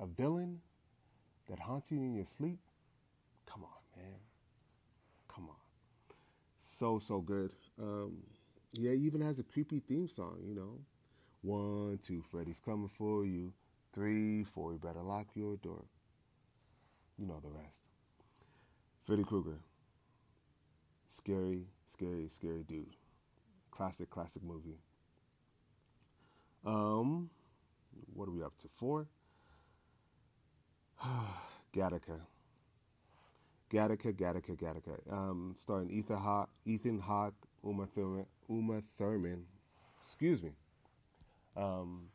a 0.00 0.06
villain 0.06 0.60
that 1.48 1.60
haunts 1.60 1.92
you 1.92 1.98
in 1.98 2.14
your 2.14 2.24
sleep? 2.24 2.58
Come 3.46 3.62
on, 3.62 4.02
man. 4.02 4.18
Come 5.28 5.48
on 5.48 5.56
so 6.80 6.98
so 6.98 7.20
good. 7.20 7.52
Um, 7.78 8.22
yeah, 8.72 8.92
even 8.92 9.20
has 9.20 9.38
a 9.38 9.42
creepy 9.42 9.80
theme 9.80 10.08
song. 10.08 10.38
You 10.42 10.54
know, 10.54 10.78
one, 11.42 11.98
two, 12.02 12.22
Freddy's 12.22 12.58
coming 12.58 12.88
for 12.88 13.26
you. 13.26 13.52
Three, 13.92 14.44
four, 14.44 14.72
you 14.72 14.78
better 14.78 15.02
lock 15.02 15.26
your 15.34 15.56
door. 15.56 15.84
You 17.18 17.26
know 17.26 17.38
the 17.42 17.50
rest. 17.50 17.82
Freddy 19.02 19.24
Krueger. 19.24 19.58
Scary, 21.08 21.66
scary, 21.84 22.28
scary 22.28 22.62
dude. 22.62 22.96
Classic, 23.70 24.08
classic 24.08 24.42
movie. 24.42 24.78
Um, 26.64 27.28
what 28.14 28.26
are 28.26 28.32
we 28.32 28.42
up 28.42 28.56
to? 28.58 28.68
Four. 28.68 29.08
Gattaca. 31.74 32.20
Gattaca, 33.70 34.12
Gattaca, 34.12 34.56
Gattaca, 34.56 35.12
um, 35.12 35.54
starring 35.56 35.90
Ethan 35.90 36.16
Hawke, 36.16 36.50
Ethan 36.66 36.98
Hawke, 36.98 37.34
Uma 37.62 37.86
Thurman, 37.86 38.26
Uma 38.48 38.80
Thurman, 38.80 39.44
excuse 40.02 40.42
me, 40.42 40.50
um, 41.56 42.08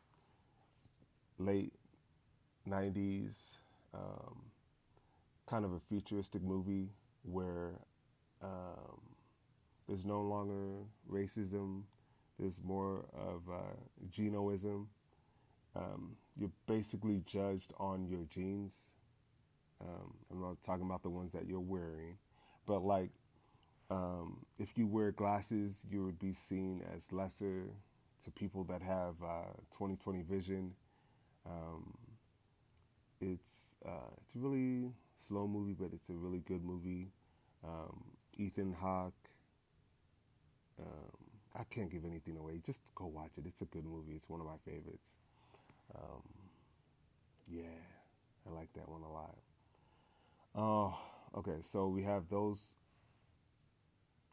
late 1.38 1.72
'90s, 2.68 3.56
um, 3.94 4.36
kind 5.46 5.64
of 5.64 5.72
a 5.72 5.80
futuristic 5.88 6.42
movie 6.42 6.90
where 7.22 7.70
um, 8.42 9.00
there's 9.88 10.04
no 10.04 10.20
longer 10.20 10.84
racism. 11.10 11.82
There's 12.38 12.60
more 12.62 13.06
of 13.14 13.42
uh, 13.50 13.76
genoism. 14.10 14.86
Um, 15.74 16.16
you're 16.36 16.50
basically 16.66 17.22
judged 17.26 17.72
on 17.78 18.06
your 18.06 18.24
genes 18.28 18.92
um, 19.80 20.14
I'm 20.30 20.40
not 20.40 20.62
talking 20.62 20.86
about 20.86 21.02
the 21.02 21.10
ones 21.10 21.32
that 21.32 21.46
you're 21.46 21.60
wearing, 21.60 22.18
but 22.66 22.80
like 22.80 23.10
um, 23.90 24.44
if 24.58 24.76
you 24.76 24.86
wear 24.86 25.12
glasses, 25.12 25.84
you 25.90 26.04
would 26.04 26.18
be 26.18 26.32
seen 26.32 26.82
as 26.94 27.12
lesser 27.12 27.70
to 28.24 28.30
people 28.30 28.64
that 28.64 28.82
have 28.82 29.16
20/20 29.70 30.20
uh, 30.20 30.24
vision. 30.24 30.74
Um, 31.44 31.94
it's 33.20 33.76
uh, 33.86 34.10
it's 34.22 34.34
a 34.34 34.38
really 34.38 34.92
slow 35.14 35.46
movie, 35.46 35.74
but 35.78 35.92
it's 35.92 36.08
a 36.10 36.14
really 36.14 36.40
good 36.40 36.64
movie. 36.64 37.12
Um, 37.64 38.04
Ethan 38.38 38.72
Hawke. 38.72 39.14
Um, 40.78 41.16
I 41.58 41.64
can't 41.64 41.90
give 41.90 42.04
anything 42.04 42.36
away. 42.36 42.60
Just 42.64 42.94
go 42.94 43.06
watch 43.06 43.38
it. 43.38 43.46
It's 43.46 43.62
a 43.62 43.66
good 43.66 43.86
movie. 43.86 44.12
It's 44.12 44.28
one 44.28 44.40
of 44.40 44.46
my 44.46 44.58
favorites. 44.66 45.14
Um, 45.94 46.22
yeah, 47.48 47.62
I 48.46 48.52
like 48.52 48.72
that 48.74 48.88
one 48.88 49.02
a 49.02 49.10
lot. 49.10 49.36
Oh, 50.56 50.98
okay. 51.36 51.58
So 51.60 51.86
we 51.88 52.02
have 52.02 52.28
those 52.28 52.76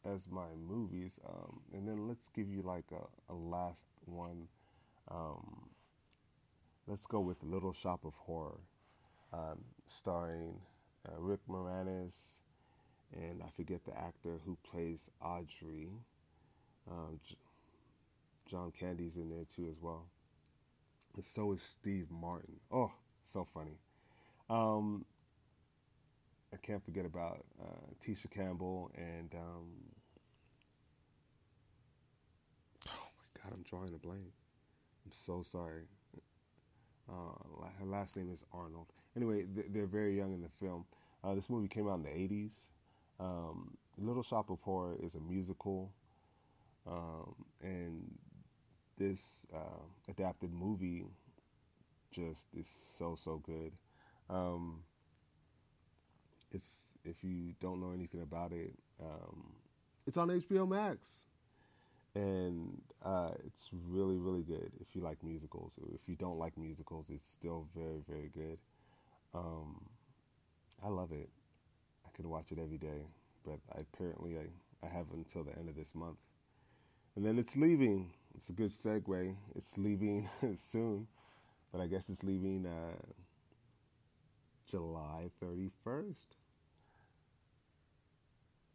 as 0.06 0.30
my 0.30 0.48
movies, 0.56 1.20
um, 1.28 1.62
and 1.74 1.88
then 1.88 2.08
let's 2.08 2.28
give 2.30 2.50
you 2.50 2.62
like 2.62 2.86
a, 2.92 3.32
a 3.32 3.36
last 3.36 3.88
one. 4.06 4.48
Um, 5.10 5.70
let's 6.88 7.06
go 7.06 7.20
with 7.20 7.44
Little 7.44 7.74
Shop 7.74 8.06
of 8.06 8.14
Horror, 8.16 8.60
um, 9.34 9.64
starring 9.88 10.60
uh, 11.08 11.20
Rick 11.20 11.42
Moranis, 11.50 12.40
and 13.14 13.42
I 13.44 13.50
forget 13.56 13.86
the 13.86 13.98
actor 13.98 14.40
who 14.46 14.58
plays 14.64 15.10
Audrey. 15.22 15.90
Um, 16.90 17.20
J- 17.26 17.36
John 18.48 18.72
Candy's 18.72 19.18
in 19.18 19.30
there 19.30 19.44
too 19.46 19.68
as 19.70 19.82
well. 19.82 20.08
And 21.16 21.24
so 21.24 21.52
is 21.54 21.62
Steve 21.62 22.08
Martin. 22.10 22.60
Oh, 22.72 22.92
so 23.24 23.46
funny. 23.46 23.78
Um, 24.50 25.06
I 26.54 26.58
can't 26.58 26.84
forget 26.84 27.06
about 27.06 27.44
uh, 27.60 27.94
Tisha 28.06 28.30
Campbell 28.30 28.92
and 28.96 29.34
um, 29.34 29.66
oh 32.88 32.92
my 32.92 33.42
God, 33.42 33.54
I'm 33.58 33.64
drawing 33.64 33.94
a 33.96 33.98
blank. 33.98 34.34
I'm 35.06 35.12
so 35.12 35.42
sorry. 35.42 35.86
Uh, 37.10 37.66
her 37.80 37.86
last 37.86 38.16
name 38.16 38.32
is 38.32 38.46
Arnold. 38.54 38.88
Anyway, 39.16 39.46
they're 39.70 39.88
very 39.88 40.16
young 40.16 40.34
in 40.34 40.42
the 40.42 40.50
film. 40.50 40.86
Uh, 41.24 41.34
this 41.34 41.50
movie 41.50 41.68
came 41.68 41.90
out 41.90 41.96
in 41.96 42.04
the 42.04 42.10
80s. 42.10 42.68
Um, 43.20 43.76
Little 43.98 44.24
Shop 44.24 44.50
of 44.50 44.60
Horror 44.62 44.98
is 45.02 45.16
a 45.16 45.20
musical, 45.20 45.92
um, 46.88 47.36
and 47.62 48.12
this 48.98 49.46
uh, 49.54 49.84
adapted 50.10 50.52
movie 50.52 51.04
just 52.12 52.48
is 52.58 52.68
so 52.68 53.16
so 53.16 53.38
good. 53.38 53.74
Um, 54.30 54.80
it's 56.54 56.94
if 57.04 57.24
you 57.24 57.54
don't 57.60 57.82
know 57.82 57.92
anything 57.92 58.22
about 58.22 58.52
it, 58.52 58.74
um, 59.02 59.54
it's 60.06 60.18
on 60.18 60.30
HBO 60.30 60.68
Max, 60.68 61.26
and 62.16 62.82
uh, 63.04 63.32
it's 63.46 63.70
really 63.90 64.18
really 64.18 64.44
good. 64.44 64.72
If 64.80 64.96
you 64.96 65.02
like 65.02 65.24
musicals, 65.24 65.78
if 65.94 66.08
you 66.08 66.16
don't 66.16 66.38
like 66.38 66.58
musicals, 66.58 67.10
it's 67.10 67.28
still 67.28 67.68
very 67.76 68.02
very 68.08 68.30
good. 68.34 68.58
Um, 69.34 69.86
I 70.84 70.90
love 70.90 71.12
it. 71.12 71.30
I 72.06 72.10
could 72.16 72.26
watch 72.26 72.52
it 72.52 72.60
every 72.60 72.78
day, 72.78 73.08
but 73.46 73.60
I, 73.76 73.82
apparently 73.82 74.38
I, 74.38 74.86
I 74.86 74.90
have 74.90 75.08
until 75.14 75.44
the 75.44 75.58
end 75.58 75.70
of 75.70 75.76
this 75.76 75.96
month, 75.96 76.18
and 77.16 77.26
then 77.26 77.40
it's 77.40 77.58
leaving. 77.58 78.12
It's 78.36 78.50
a 78.50 78.54
good 78.54 78.72
segue. 78.72 79.36
It's 79.56 79.78
leaving 79.78 80.30
soon, 80.56 81.08
but 81.72 81.82
I 81.82 81.88
guess 81.88 82.10
it's 82.10 82.24
leaving. 82.24 82.66
Uh, 82.66 82.96
July 84.66 85.30
31st 85.44 86.28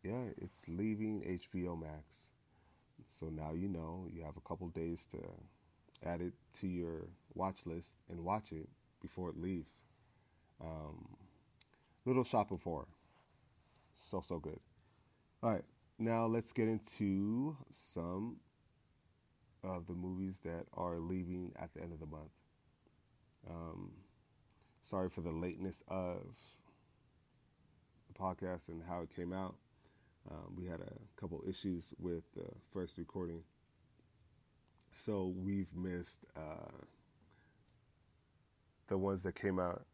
yeah, 0.02 0.24
it's 0.36 0.68
leaving 0.68 1.22
HBO 1.22 1.80
Max. 1.80 2.30
so 3.06 3.26
now 3.28 3.52
you 3.54 3.68
know 3.68 4.06
you 4.12 4.22
have 4.22 4.36
a 4.36 4.48
couple 4.48 4.68
days 4.68 5.06
to 5.12 5.18
add 6.06 6.20
it 6.20 6.34
to 6.60 6.66
your 6.66 7.08
watch 7.34 7.66
list 7.66 7.96
and 8.08 8.24
watch 8.24 8.52
it 8.52 8.68
before 9.00 9.30
it 9.30 9.36
leaves. 9.36 9.82
Um, 10.60 11.16
little 12.04 12.24
shopping 12.24 12.58
for. 12.58 12.86
So, 13.96 14.22
so 14.26 14.38
good. 14.38 14.60
All 15.42 15.50
right, 15.50 15.64
now 15.98 16.26
let's 16.26 16.52
get 16.52 16.68
into 16.68 17.56
some 17.70 18.36
of 19.62 19.86
the 19.86 19.94
movies 19.94 20.40
that 20.44 20.66
are 20.74 20.98
leaving 20.98 21.52
at 21.60 21.74
the 21.74 21.82
end 21.82 21.92
of 21.92 22.00
the 22.00 22.06
month. 22.06 22.30
Um, 23.48 23.92
sorry 24.82 25.10
for 25.10 25.20
the 25.20 25.30
lateness 25.30 25.82
of 25.88 26.36
the 28.08 28.18
podcast 28.18 28.68
and 28.68 28.82
how 28.88 29.02
it 29.02 29.14
came 29.14 29.32
out. 29.32 29.56
Um, 30.30 30.54
we 30.56 30.66
had 30.66 30.80
a 30.80 31.20
couple 31.20 31.42
issues 31.48 31.94
with 31.98 32.22
the 32.34 32.46
first 32.72 32.98
recording. 32.98 33.42
So 34.92 35.32
we've 35.36 35.74
missed 35.74 36.24
uh, 36.36 36.84
the 38.88 38.98
ones 38.98 39.22
that 39.22 39.34
came 39.34 39.58
out 39.58 39.84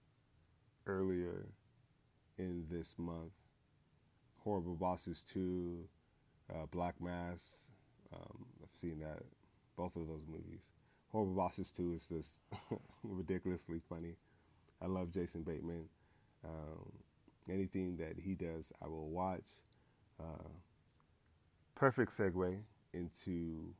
earlier 0.87 1.47
in 2.39 2.67
this 2.71 2.97
month 2.99 3.33
Horrible 4.45 4.75
Bosses 4.75 5.23
2, 5.23 5.89
uh, 6.53 6.67
Black 6.71 7.01
Mass. 7.01 7.69
Um, 8.13 8.45
I've 8.63 8.79
seen 8.79 9.01
that, 9.01 9.23
both 9.77 9.97
of 9.97 10.07
those 10.07 10.27
movies. 10.29 10.71
Horrible 11.09 11.35
Bosses 11.35 11.71
2 11.73 11.93
is 11.93 12.07
just 12.09 12.43
ridiculously 13.03 13.81
funny. 13.89 14.17
I 14.83 14.87
love 14.87 15.13
Jason 15.13 15.43
Bateman. 15.43 15.87
Um, 16.45 16.93
anything 17.49 17.97
that 17.97 18.19
he 18.19 18.35
does, 18.35 18.71
I 18.83 18.89
will 18.89 19.09
watch. 19.09 19.47
Uh, 20.21 20.49
perfect 21.75 22.17
segue 22.17 22.59
into 22.93 23.75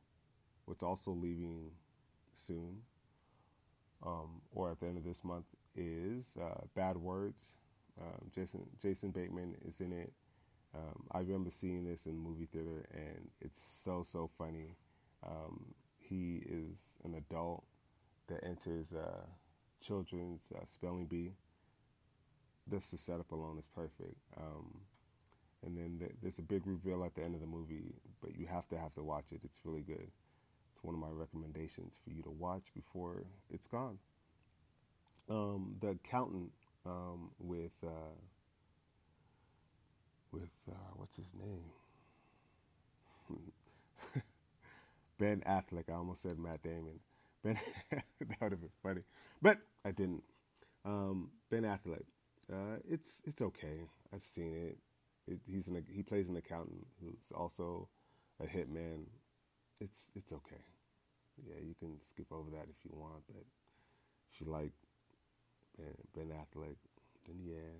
what's 0.65 0.83
also 0.83 1.11
leaving 1.11 1.71
soon, 2.33 2.81
um, 4.05 4.41
or 4.53 4.71
at 4.71 4.79
the 4.79 4.87
end 4.87 4.97
of 4.97 5.03
this 5.03 5.23
month, 5.23 5.45
is 5.75 6.37
uh, 6.41 6.61
Bad 6.75 6.97
Words. 6.97 7.57
Um, 7.99 8.29
Jason 8.33 8.65
Jason 8.81 9.11
Bateman 9.11 9.55
is 9.65 9.79
in 9.79 9.93
it. 9.93 10.11
Um, 10.75 11.03
I 11.11 11.19
remember 11.19 11.49
seeing 11.49 11.85
this 11.85 12.05
in 12.05 12.17
movie 12.17 12.47
theater, 12.51 12.85
and 12.93 13.29
it's 13.39 13.59
so 13.59 14.03
so 14.03 14.29
funny. 14.37 14.75
Um, 15.25 15.73
he 15.97 16.43
is 16.45 16.99
an 17.03 17.15
adult 17.15 17.63
that 18.27 18.43
enters 18.43 18.93
uh, 18.93 19.25
children's 19.81 20.51
uh, 20.55 20.65
spelling 20.65 21.05
bee. 21.05 21.31
Just 22.69 22.91
the 22.91 22.97
setup 22.97 23.31
alone 23.31 23.57
is 23.59 23.67
perfect. 23.67 24.17
Um, 24.37 24.81
and 25.65 25.77
then 25.77 25.97
th- 25.99 26.11
there's 26.21 26.39
a 26.39 26.43
big 26.43 26.67
reveal 26.67 27.03
at 27.03 27.15
the 27.15 27.23
end 27.23 27.35
of 27.35 27.41
the 27.41 27.47
movie, 27.47 27.95
but 28.21 28.37
you 28.37 28.45
have 28.47 28.67
to 28.69 28.77
have 28.77 28.93
to 28.95 29.03
watch 29.03 29.31
it. 29.31 29.41
It's 29.43 29.61
really 29.65 29.81
good. 29.81 30.11
It's 30.71 30.83
one 30.83 30.95
of 30.95 31.01
my 31.01 31.09
recommendations 31.09 31.97
for 32.03 32.11
you 32.11 32.21
to 32.23 32.31
watch 32.31 32.73
before 32.75 33.23
it's 33.49 33.67
gone. 33.67 33.99
Um, 35.29 35.75
the 35.79 35.89
accountant 35.89 36.51
um, 36.85 37.31
with 37.39 37.83
uh, 37.83 38.15
with 40.31 40.51
uh, 40.69 40.91
what's 40.95 41.15
his 41.15 41.33
name? 41.33 41.63
ben 45.19 45.41
Affleck. 45.47 45.89
I 45.89 45.93
almost 45.93 46.21
said 46.21 46.37
Matt 46.37 46.61
Damon. 46.63 46.99
Ben 47.43 47.57
that 47.91 48.03
would 48.41 48.51
have 48.51 48.61
been 48.61 48.69
funny, 48.83 49.01
but 49.41 49.59
I 49.83 49.91
didn't. 49.91 50.23
Um, 50.85 51.31
ben 51.49 51.63
Affleck. 51.63 52.03
Uh, 52.51 52.77
it's 52.89 53.21
it's 53.25 53.41
okay. 53.41 53.87
I've 54.13 54.23
seen 54.23 54.55
it. 54.55 54.77
It 55.27 55.39
he's 55.45 55.67
an, 55.67 55.83
he 55.89 56.03
plays 56.03 56.29
an 56.29 56.37
accountant 56.37 56.87
who's 57.01 57.31
also 57.35 57.89
a 58.41 58.45
hitman. 58.45 59.05
It's 59.79 60.11
it's 60.15 60.31
okay. 60.33 60.63
Yeah, 61.45 61.61
you 61.61 61.75
can 61.77 61.99
skip 62.01 62.31
over 62.31 62.49
that 62.51 62.67
if 62.69 62.85
you 62.85 62.91
want, 62.93 63.23
but 63.27 63.43
if 64.31 64.39
you 64.39 64.51
like 64.51 64.71
Ben, 65.77 65.93
ben 66.13 66.31
Affleck, 66.37 66.77
then 67.25 67.37
yeah, 67.43 67.75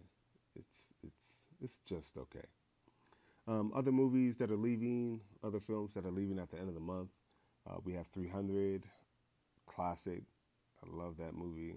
it's 0.56 0.94
it's 1.04 1.46
it's 1.62 1.80
just 1.86 2.18
okay. 2.18 2.46
Um, 3.48 3.72
other 3.76 3.92
movies 3.92 4.38
that 4.38 4.50
are 4.50 4.58
leaving, 4.58 5.22
other 5.44 5.60
films 5.60 5.94
that 5.94 6.06
are 6.06 6.12
leaving 6.12 6.40
at 6.40 6.50
the 6.50 6.58
end 6.58 6.68
of 6.68 6.74
the 6.74 6.80
month. 6.80 7.10
Uh, 7.70 7.78
we 7.84 7.94
have 7.94 8.08
300, 8.08 8.84
classic. 9.68 10.24
I 10.84 10.96
love 10.96 11.18
that 11.18 11.36
movie. 11.36 11.76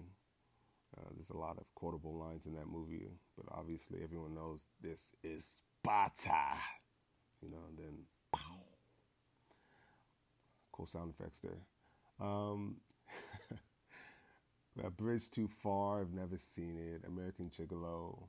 Uh, 0.99 1.09
there's 1.13 1.29
a 1.29 1.37
lot 1.37 1.57
of 1.57 1.63
quotable 1.75 2.17
lines 2.17 2.45
in 2.45 2.53
that 2.55 2.67
movie, 2.67 3.07
but 3.37 3.45
obviously 3.51 3.99
everyone 4.03 4.33
knows 4.33 4.67
this 4.81 5.13
is 5.23 5.61
Sparta. 5.83 6.57
You 7.41 7.49
know, 7.49 7.63
and 7.69 7.77
then 7.77 7.99
pow. 8.33 8.39
Cool 10.71 10.85
sound 10.85 11.13
effects 11.17 11.39
there. 11.39 11.61
Um, 12.19 12.77
Bridge 14.97 15.29
Too 15.29 15.47
Far, 15.47 16.01
I've 16.01 16.13
never 16.13 16.37
seen 16.37 16.77
it. 16.77 17.07
American 17.07 17.49
Gigolo, 17.49 18.27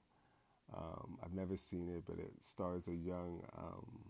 um, 0.77 1.19
I've 1.25 1.35
never 1.35 1.57
seen 1.57 1.89
it, 1.89 2.05
but 2.07 2.19
it 2.19 2.33
stars 2.41 2.89
a 2.89 2.95
young, 2.95 3.45
um, 3.57 4.01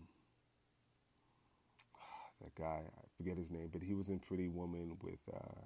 that 2.41 2.53
guy, 2.55 2.81
I 2.85 3.07
forget 3.17 3.37
his 3.37 3.51
name, 3.51 3.69
but 3.71 3.81
he 3.81 3.93
was 3.93 4.09
in 4.09 4.19
Pretty 4.19 4.49
Woman 4.49 4.97
with, 5.01 5.19
uh, 5.33 5.61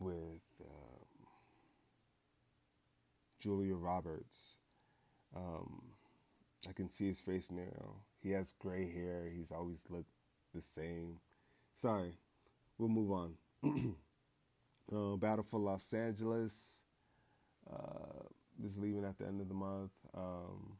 with 0.00 0.40
um, 0.62 1.26
Julia 3.38 3.74
Roberts. 3.76 4.56
Um, 5.36 5.82
I 6.68 6.72
can 6.72 6.88
see 6.88 7.06
his 7.06 7.20
face 7.20 7.50
now. 7.50 7.96
He 8.20 8.30
has 8.32 8.52
gray 8.58 8.90
hair. 8.90 9.28
He's 9.32 9.52
always 9.52 9.84
looked 9.88 10.10
the 10.54 10.60
same. 10.60 11.20
Sorry, 11.74 12.18
we'll 12.78 12.88
move 12.88 13.12
on. 13.12 13.34
uh, 14.94 15.16
Battle 15.16 15.44
for 15.48 15.60
Los 15.60 15.92
Angeles 15.92 16.82
uh, 17.72 18.24
is 18.64 18.78
leaving 18.78 19.04
at 19.04 19.18
the 19.18 19.26
end 19.26 19.40
of 19.40 19.48
the 19.48 19.54
month. 19.54 19.92
Um, 20.14 20.76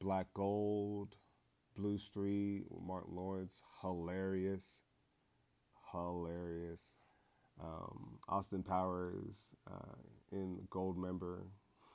Black 0.00 0.26
Gold, 0.32 1.16
Blue 1.76 1.98
Streak, 1.98 2.64
Martin 2.70 3.16
Lawrence, 3.16 3.62
hilarious, 3.82 4.80
hilarious. 5.92 6.94
Um, 7.62 8.18
Austin 8.28 8.62
Powers 8.62 9.50
uh, 9.70 9.96
in 10.32 10.66
Goldmember. 10.70 11.42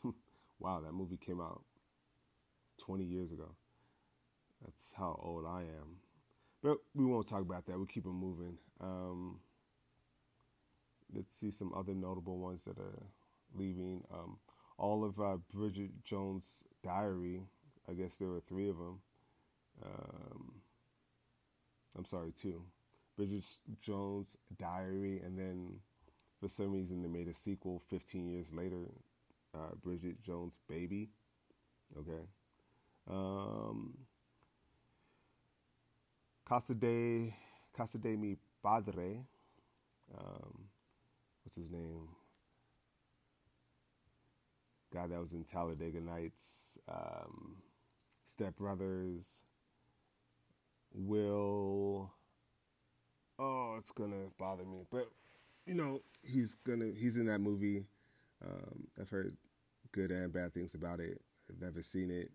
wow, 0.59 0.81
that 0.81 0.93
movie 0.93 1.17
came 1.17 1.41
out 1.41 1.63
20 2.77 3.03
years 3.03 3.31
ago. 3.31 3.55
That's 4.63 4.93
how 4.93 5.19
old 5.21 5.45
I 5.45 5.61
am. 5.61 5.97
But 6.61 6.77
we 6.93 7.05
won't 7.05 7.27
talk 7.27 7.41
about 7.41 7.65
that. 7.65 7.77
We'll 7.77 7.85
keep 7.85 8.05
it 8.05 8.09
moving. 8.09 8.57
Um, 8.81 9.39
let's 11.13 11.33
see 11.33 11.51
some 11.51 11.73
other 11.73 11.93
notable 11.93 12.39
ones 12.39 12.63
that 12.65 12.77
are 12.79 13.03
leaving. 13.53 14.03
Um, 14.13 14.37
all 14.77 15.05
of 15.05 15.19
uh, 15.19 15.37
Bridget 15.51 16.03
Jones' 16.03 16.65
Diary. 16.83 17.41
I 17.89 17.93
guess 17.93 18.17
there 18.17 18.29
were 18.29 18.41
three 18.41 18.67
of 18.67 18.77
them. 18.77 18.99
Um, 19.83 20.55
I'm 21.97 22.05
sorry, 22.05 22.31
two. 22.31 22.63
Bridget 23.15 23.45
Jones' 23.81 24.37
Diary, 24.57 25.21
and 25.23 25.37
then 25.37 25.79
for 26.39 26.47
some 26.47 26.71
reason 26.71 27.01
they 27.01 27.07
made 27.07 27.27
a 27.27 27.33
sequel 27.33 27.81
15 27.89 28.27
years 28.27 28.53
later, 28.53 28.91
uh, 29.53 29.75
Bridget 29.81 30.21
Jones' 30.21 30.59
Baby. 30.67 31.09
Okay. 31.97 32.27
Um, 33.09 33.93
Casa 36.45 36.73
de 36.73 37.33
Casa 37.75 37.97
de 37.97 38.15
mi 38.15 38.37
Padre. 38.61 39.25
Um, 40.17 40.65
what's 41.43 41.55
his 41.55 41.71
name? 41.71 42.09
Guy 44.93 45.07
that 45.07 45.19
was 45.19 45.33
in 45.33 45.43
Talladega 45.43 45.99
Nights, 45.99 46.79
um, 46.87 47.57
Step 48.23 48.55
Brothers, 48.55 49.41
Will. 50.93 52.11
Oh, 53.37 53.75
it's 53.77 53.91
gonna 53.91 54.29
bother 54.37 54.63
me, 54.63 54.85
but 54.89 55.09
you 55.65 55.75
know 55.75 56.01
he's 56.23 56.55
gonna 56.55 56.91
he's 56.95 57.17
in 57.17 57.25
that 57.25 57.39
movie. 57.39 57.85
Um, 58.45 58.87
I've 58.99 59.09
heard 59.09 59.35
good 59.91 60.11
and 60.11 60.31
bad 60.31 60.53
things 60.53 60.73
about 60.73 60.99
it. 60.99 61.21
I've 61.49 61.61
never 61.61 61.81
seen 61.81 62.11
it. 62.11 62.31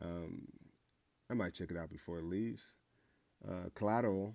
Um, 0.00 0.48
I 1.30 1.34
might 1.34 1.54
check 1.54 1.70
it 1.70 1.76
out 1.76 1.90
before 1.90 2.18
it 2.18 2.24
leaves. 2.24 2.74
Uh, 3.46 3.68
Collateral, 3.74 4.34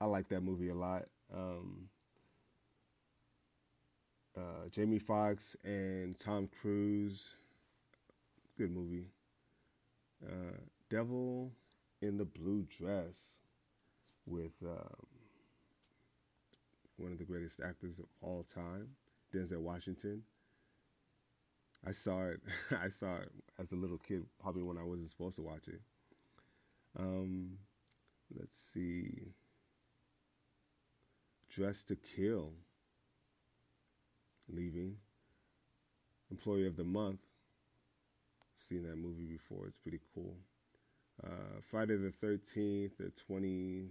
I 0.00 0.06
like 0.06 0.28
that 0.28 0.42
movie 0.42 0.68
a 0.68 0.74
lot. 0.74 1.04
Um, 1.34 1.88
uh, 4.36 4.68
Jamie 4.70 4.98
Foxx 4.98 5.56
and 5.64 6.18
Tom 6.18 6.48
Cruise, 6.60 7.30
good 8.56 8.70
movie. 8.70 9.08
Uh, 10.24 10.56
Devil 10.88 11.50
in 12.00 12.16
the 12.16 12.24
Blue 12.24 12.64
Dress 12.64 13.40
with 14.30 14.52
um, 14.64 15.06
one 16.96 17.12
of 17.12 17.18
the 17.18 17.24
greatest 17.24 17.60
actors 17.60 17.98
of 17.98 18.06
all 18.22 18.42
time, 18.42 18.88
Denzel 19.34 19.58
Washington. 19.58 20.22
I 21.86 21.92
saw 21.92 22.22
it. 22.24 22.40
I 22.82 22.88
saw 22.88 23.16
it 23.16 23.30
as 23.58 23.72
a 23.72 23.76
little 23.76 23.98
kid, 23.98 24.24
probably 24.40 24.62
when 24.62 24.78
I 24.78 24.84
wasn't 24.84 25.10
supposed 25.10 25.36
to 25.36 25.42
watch 25.42 25.66
it. 25.66 25.80
Um, 26.98 27.58
let's 28.38 28.56
see. 28.56 29.32
Dressed 31.48 31.88
to 31.88 31.96
Kill, 31.96 32.52
leaving. 34.48 34.96
Employee 36.30 36.66
of 36.68 36.76
the 36.76 36.84
Month, 36.84 37.20
seen 38.56 38.84
that 38.84 38.96
movie 38.96 39.24
before. 39.24 39.66
It's 39.66 39.78
pretty 39.78 39.98
cool. 40.14 40.36
Uh, 41.24 41.60
Friday 41.60 41.96
the 41.96 42.12
13th, 42.24 42.92
the 42.98 43.10
20, 43.26 43.88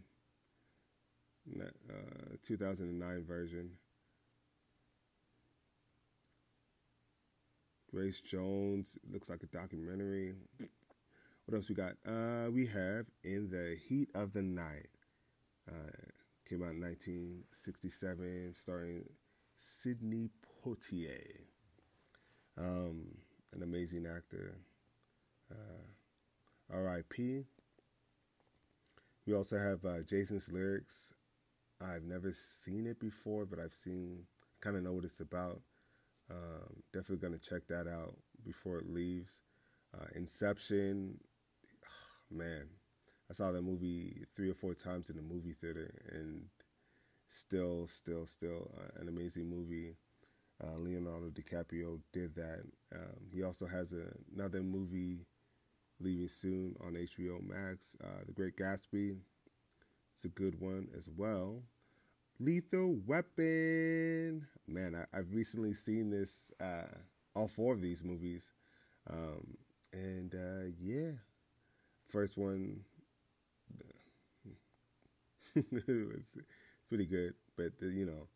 uh, 1.89 2.35
2009 2.43 3.25
version. 3.25 3.71
Grace 7.91 8.19
Jones, 8.19 8.97
looks 9.11 9.29
like 9.29 9.41
a 9.41 9.47
documentary. 9.47 10.33
What 11.45 11.55
else 11.55 11.69
we 11.69 11.75
got? 11.75 11.93
Uh, 12.07 12.51
we 12.51 12.67
have 12.67 13.07
In 13.23 13.49
the 13.49 13.77
Heat 13.87 14.09
of 14.13 14.33
the 14.33 14.43
Night. 14.43 14.89
Uh, 15.67 15.91
came 16.47 16.61
out 16.61 16.73
in 16.73 16.81
1967, 16.81 18.53
starring 18.53 19.05
Sidney 19.57 20.29
Poitier. 20.63 21.41
Um, 22.57 23.17
an 23.53 23.63
amazing 23.63 24.05
actor. 24.05 24.57
Uh, 25.51 26.71
R.I.P. 26.71 27.45
We 29.25 29.33
also 29.33 29.57
have 29.57 29.85
uh, 29.85 30.01
Jason's 30.01 30.51
lyrics. 30.51 31.13
I've 31.81 32.03
never 32.03 32.33
seen 32.33 32.87
it 32.87 32.99
before, 32.99 33.45
but 33.45 33.59
I've 33.59 33.73
seen, 33.73 34.23
kind 34.61 34.75
of 34.75 34.83
know 34.83 34.93
what 34.93 35.05
it's 35.05 35.19
about. 35.21 35.61
Um, 36.31 36.83
definitely 36.93 37.17
to 37.39 37.49
check 37.49 37.67
that 37.69 37.87
out 37.87 38.15
before 38.45 38.79
it 38.79 38.89
leaves. 38.89 39.39
Uh, 39.93 40.05
Inception, 40.15 41.19
man, 42.31 42.67
I 43.29 43.33
saw 43.33 43.51
that 43.51 43.61
movie 43.61 44.25
three 44.35 44.49
or 44.49 44.55
four 44.55 44.73
times 44.73 45.09
in 45.09 45.15
the 45.15 45.21
movie 45.21 45.53
theater, 45.53 45.91
and 46.11 46.43
still, 47.27 47.87
still, 47.87 48.25
still 48.25 48.71
uh, 48.77 49.01
an 49.01 49.07
amazing 49.07 49.49
movie. 49.49 49.95
Uh, 50.63 50.77
Leonardo 50.77 51.29
DiCaprio 51.29 51.99
did 52.13 52.35
that. 52.35 52.63
Um, 52.93 53.27
he 53.33 53.43
also 53.43 53.67
has 53.67 53.93
a, 53.93 54.07
another 54.35 54.61
movie 54.61 55.25
leaving 55.99 56.29
soon 56.29 56.75
on 56.81 56.95
HBO 56.97 57.39
Max, 57.41 57.95
uh, 58.03 58.23
The 58.25 58.33
Great 58.33 58.57
Gatsby. 58.57 59.17
It's 60.19 60.25
a 60.25 60.27
good 60.27 60.59
one 60.59 60.89
as 60.97 61.07
well. 61.07 61.63
Lethal 62.41 62.97
Weapon. 63.07 64.45
Man, 64.67 64.93
I, 64.93 65.15
have 65.15 65.33
recently 65.33 65.73
seen 65.73 66.09
this, 66.09 66.51
uh, 66.59 66.91
all 67.33 67.47
four 67.47 67.73
of 67.73 67.81
these 67.81 68.03
movies. 68.03 68.51
Um, 69.09 69.55
and 69.93 70.35
uh, 70.35 70.73
yeah, 70.77 71.11
first 72.09 72.37
one 72.37 72.81
it's 75.55 76.37
pretty 76.89 77.05
good, 77.05 77.35
but 77.55 77.71
you 77.81 78.05
know, 78.05 78.27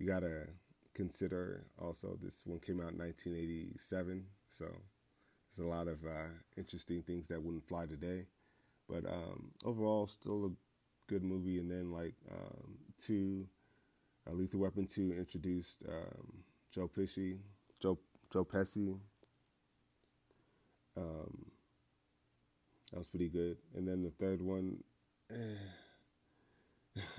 you 0.00 0.08
gotta 0.08 0.48
consider 0.94 1.62
also 1.78 2.18
this 2.20 2.42
one 2.44 2.58
came 2.58 2.80
out 2.80 2.90
in 2.90 2.98
1987, 2.98 4.24
so 4.48 4.64
there's 4.64 5.64
a 5.64 5.70
lot 5.70 5.86
of 5.86 6.04
uh, 6.04 6.26
interesting 6.56 7.02
things 7.02 7.28
that 7.28 7.40
wouldn't 7.40 7.68
fly 7.68 7.86
today. 7.86 8.24
But 8.88 9.06
um, 9.06 9.52
overall, 9.64 10.08
still 10.08 10.46
a 10.46 10.69
good 11.10 11.24
movie. 11.24 11.58
And 11.58 11.70
then 11.70 11.90
like 11.90 12.14
um, 12.30 12.78
two, 12.98 13.46
uh, 14.28 14.32
Lethal 14.32 14.60
Weapon 14.60 14.86
two 14.86 15.12
introduced 15.12 15.82
um, 15.88 16.44
Joe 16.72 16.88
Pesci, 16.88 17.38
Joe 17.82 17.98
Joe 18.32 18.44
Pesci. 18.44 18.96
Um, 20.96 21.46
that 22.92 22.98
was 22.98 23.08
pretty 23.08 23.28
good. 23.28 23.56
And 23.74 23.86
then 23.86 24.02
the 24.02 24.10
third 24.10 24.40
one, 24.40 24.82
eh. 25.30 25.56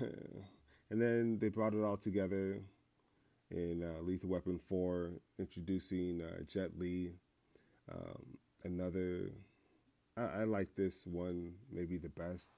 and 0.90 1.00
then 1.00 1.38
they 1.38 1.48
brought 1.48 1.74
it 1.74 1.82
all 1.82 1.96
together 1.96 2.60
in 3.50 3.82
uh, 3.82 4.02
Lethal 4.02 4.30
Weapon 4.30 4.58
4, 4.58 5.10
introducing 5.38 6.22
uh, 6.22 6.42
Jet 6.46 6.78
Li. 6.78 7.12
Um, 7.90 8.38
another, 8.64 9.30
I, 10.16 10.22
I, 10.22 10.44
like 10.44 10.74
this 10.76 11.06
one 11.06 11.54
maybe 11.70 11.96
the 11.96 12.08
best 12.08 12.52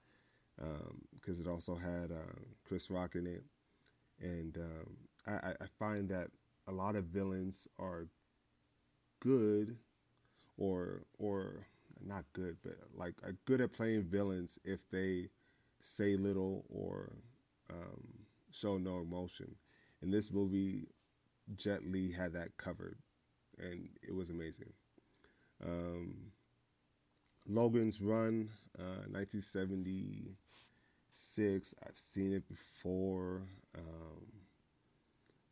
because 0.56 1.40
um, 1.40 1.46
it 1.46 1.48
also 1.48 1.76
had 1.76 2.10
uh, 2.10 2.38
Chris 2.66 2.90
Rock 2.90 3.14
in 3.14 3.26
it. 3.26 3.44
And 4.20 4.56
um, 4.56 4.96
I, 5.26 5.50
I 5.50 5.66
find 5.78 6.08
that 6.10 6.28
a 6.68 6.72
lot 6.72 6.96
of 6.96 7.04
villains 7.04 7.68
are 7.78 8.06
good 9.20 9.76
or, 10.56 11.02
or 11.18 11.66
not 12.04 12.24
good, 12.32 12.56
but 12.62 12.76
like 12.94 13.14
good 13.44 13.60
at 13.60 13.72
playing 13.72 14.04
villains 14.04 14.58
if 14.64 14.80
they 14.90 15.28
say 15.82 16.16
little 16.16 16.64
or 16.68 17.12
um, 17.70 18.04
show 18.50 18.78
no 18.78 19.00
emotion 19.00 19.54
in 20.04 20.10
this 20.10 20.30
movie, 20.30 20.86
Jet 21.56 21.84
Li 21.86 22.12
had 22.12 22.32
that 22.34 22.56
covered, 22.58 22.98
and 23.58 23.88
it 24.06 24.14
was 24.14 24.30
amazing. 24.30 24.72
Um, 25.64 26.14
Logan's 27.48 28.00
Run, 28.00 28.50
uh, 28.78 29.06
1976. 31.14 31.74
I've 31.86 31.96
seen 31.96 32.32
it 32.32 32.48
before. 32.48 33.42
Um, 33.76 34.26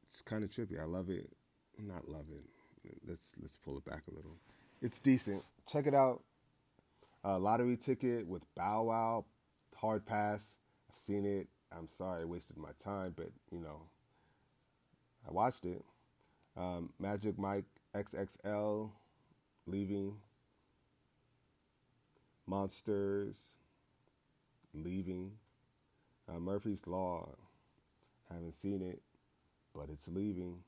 it's 0.04 0.22
kind 0.22 0.44
of 0.44 0.50
trippy. 0.50 0.80
I 0.80 0.84
love 0.84 1.08
it. 1.08 1.30
Not 1.78 2.08
love 2.08 2.26
it. 2.30 2.44
Let's 3.06 3.34
let's 3.40 3.56
pull 3.56 3.78
it 3.78 3.84
back 3.84 4.02
a 4.10 4.14
little. 4.14 4.36
It's 4.80 4.98
decent. 4.98 5.42
Check 5.68 5.86
it 5.86 5.94
out. 5.94 6.22
Uh, 7.24 7.38
lottery 7.38 7.76
ticket 7.76 8.26
with 8.26 8.42
Bow 8.56 8.84
Wow, 8.84 9.24
hard 9.76 10.04
pass. 10.04 10.56
I've 10.90 10.98
seen 10.98 11.24
it. 11.24 11.46
I'm 11.76 11.86
sorry 11.86 12.22
I 12.22 12.24
wasted 12.24 12.58
my 12.58 12.70
time, 12.82 13.14
but 13.16 13.30
you 13.50 13.60
know 13.60 13.82
I 15.26 15.32
watched 15.32 15.64
it. 15.64 15.84
Um, 16.56 16.90
Magic 16.98 17.38
Mike 17.38 17.64
XXL 17.94 18.90
leaving. 19.66 20.16
Monsters 22.46 23.52
leaving. 24.74 25.32
Uh, 26.28 26.38
Murphy's 26.38 26.86
Law. 26.86 27.28
Haven't 28.30 28.54
seen 28.54 28.82
it, 28.82 29.02
but 29.74 29.88
it's 29.90 30.08
leaving. 30.08 30.58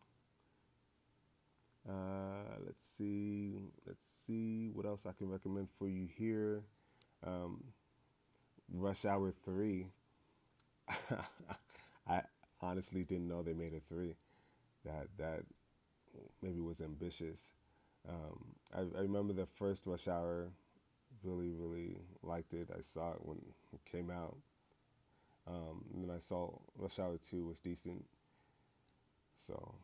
Uh, 1.89 2.59
let's 2.65 2.85
see. 2.85 3.57
Let's 3.87 4.05
see 4.27 4.71
what 4.73 4.87
else 4.87 5.07
I 5.07 5.13
can 5.13 5.29
recommend 5.29 5.69
for 5.79 5.89
you 5.89 6.07
here. 6.17 6.63
Um, 7.27 7.65
Rush 8.73 9.05
Hour 9.05 9.31
3. 9.31 9.87
I 12.09 12.23
honestly 12.61 13.05
didn't 13.05 13.29
know 13.29 13.43
they 13.43 13.55
made 13.55 13.75
a 13.75 13.81
3 13.81 14.15
that 14.85 15.09
that 15.19 15.41
maybe 16.43 16.61
was 16.61 16.81
ambitious. 16.81 17.53
Um, 18.09 18.55
I, 18.75 18.81
I, 18.99 19.03
remember 19.03 19.33
the 19.33 19.47
first 19.47 19.87
Rush 19.87 20.09
Hour, 20.09 20.51
really 21.23 21.53
really 21.53 21.97
liked 22.23 22.53
it. 22.53 22.69
I 22.77 22.83
saw 22.83 23.13
it 23.13 23.19
when 23.23 23.39
it 23.73 23.81
came 23.91 24.11
out. 24.11 24.37
Um, 25.47 25.85
and 25.93 26.03
then 26.03 26.15
I 26.15 26.19
saw 26.21 26.59
Rush 26.77 26.99
Hour 26.99 27.17
Two 27.19 27.47
was 27.47 27.61
decent. 27.61 28.05
So, 29.37 29.75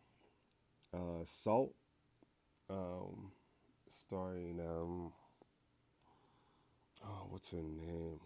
uh, 0.94 1.24
Salt, 1.24 1.74
um, 2.70 3.32
starring 3.88 4.60
um, 4.60 5.12
oh, 7.04 7.26
what's 7.28 7.50
her 7.50 7.62
name? 7.62 8.20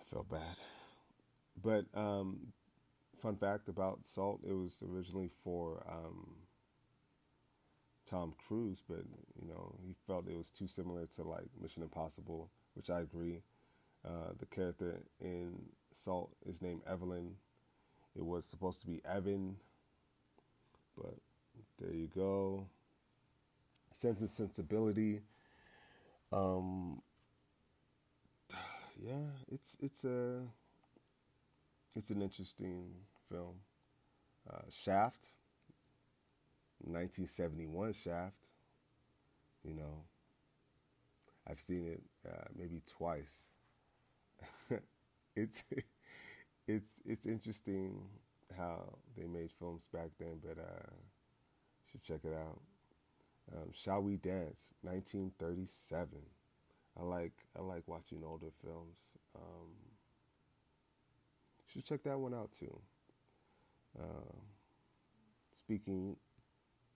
I 0.00 0.04
felt 0.04 0.28
bad, 0.28 0.56
but 1.62 1.86
um, 1.94 2.52
fun 3.20 3.36
fact 3.36 3.68
about 3.68 4.04
Salt: 4.04 4.40
it 4.48 4.52
was 4.54 4.82
originally 4.88 5.30
for 5.44 5.84
um, 5.88 6.36
Tom 8.06 8.34
Cruise, 8.36 8.82
but 8.86 9.04
you 9.40 9.48
know 9.48 9.74
he 9.84 9.94
felt 10.06 10.28
it 10.28 10.36
was 10.36 10.50
too 10.50 10.66
similar 10.66 11.06
to 11.06 11.22
like 11.22 11.48
Mission 11.60 11.82
Impossible, 11.82 12.50
which 12.74 12.90
I 12.90 13.00
agree. 13.00 13.42
Uh, 14.04 14.32
the 14.38 14.46
character 14.46 15.00
in 15.20 15.54
Salt 15.92 16.30
is 16.44 16.60
named 16.60 16.82
Evelyn. 16.86 17.36
It 18.16 18.24
was 18.24 18.44
supposed 18.44 18.80
to 18.80 18.86
be 18.86 19.00
Evan, 19.04 19.56
but 20.96 21.14
there 21.78 21.94
you 21.94 22.08
go. 22.14 22.66
Sense 23.92 24.20
and 24.20 24.28
Sensibility. 24.28 25.20
Um, 26.32 27.00
yeah, 28.98 29.30
it's 29.50 29.76
it's 29.80 30.04
a 30.04 30.42
it's 31.94 32.10
an 32.10 32.22
interesting 32.22 32.86
film. 33.30 33.56
Uh, 34.50 34.62
Shaft, 34.70 35.26
1971 36.80 37.92
Shaft. 37.92 38.48
You 39.64 39.74
know, 39.74 40.04
I've 41.48 41.60
seen 41.60 41.86
it 41.86 42.02
uh, 42.28 42.46
maybe 42.58 42.82
twice. 42.84 43.48
it's 45.36 45.64
it's 46.66 47.00
it's 47.04 47.26
interesting 47.26 48.02
how 48.56 48.98
they 49.16 49.26
made 49.26 49.50
films 49.58 49.88
back 49.92 50.10
then, 50.18 50.40
but 50.44 50.58
uh, 50.58 50.90
should 51.90 52.02
check 52.02 52.20
it 52.24 52.34
out. 52.34 52.60
Um, 53.52 53.70
Shall 53.72 54.02
We 54.02 54.16
Dance, 54.16 54.74
1937. 54.82 56.20
I 56.98 57.02
like 57.02 57.32
I 57.58 57.62
like 57.62 57.82
watching 57.86 58.22
older 58.24 58.50
films. 58.62 59.16
Um, 59.36 59.70
should 61.66 61.84
check 61.84 62.02
that 62.04 62.18
one 62.18 62.34
out 62.34 62.52
too. 62.52 62.78
Uh, 63.98 64.34
speaking, 65.54 66.16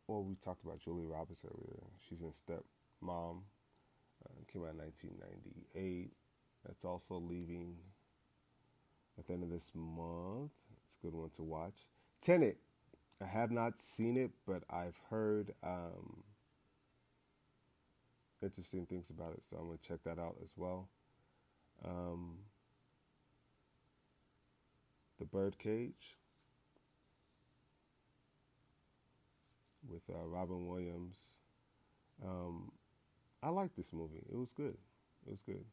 well, 0.07 0.23
we 0.25 0.37
talked 0.37 0.65
about 0.65 0.81
Julie 0.81 1.07
Roberts 1.07 1.45
earlier. 1.45 1.83
She's 2.09 2.23
in 2.23 2.33
Step 2.33 2.65
Mom. 3.01 3.43
Uh, 4.25 4.35
came 4.53 4.63
out 4.63 4.73
in 4.73 4.79
1998. 4.79 6.13
That's 6.67 6.85
also 6.85 7.15
leaving 7.15 7.77
at 9.19 9.27
the 9.27 9.35
end 9.35 9.45
of 9.45 9.51
this 9.51 9.73
month. 9.75 10.53
It's 10.85 10.97
a 11.01 11.07
good 11.07 11.15
one 11.15 11.31
to 11.31 11.43
watch. 11.43 11.89
Tenet. 12.21 12.59
I 13.23 13.27
have 13.27 13.51
not 13.51 13.79
seen 13.79 14.17
it, 14.19 14.31
but 14.47 14.65
I've 14.69 14.99
heard 15.09 15.55
um, 15.63 16.25
interesting 18.43 18.85
things 18.85 19.09
about 19.09 19.33
it, 19.33 19.45
so 19.45 19.57
I'm 19.57 19.67
going 19.67 19.79
to 19.79 19.89
check 19.89 20.01
that 20.05 20.19
out 20.19 20.37
as 20.43 20.55
well. 20.57 20.91
Um, 21.83 22.39
the 25.19 25.25
Birdcage 25.25 26.17
with 29.89 30.03
uh, 30.11 30.27
Robin 30.27 30.67
Williams. 30.67 31.39
Um, 32.25 32.73
I 33.43 33.51
liked 33.51 33.77
this 33.77 33.93
movie. 33.93 34.25
It 34.31 34.37
was 34.37 34.53
good. 34.53 34.77
It 35.27 35.31
was 35.31 35.43
good. 35.43 35.65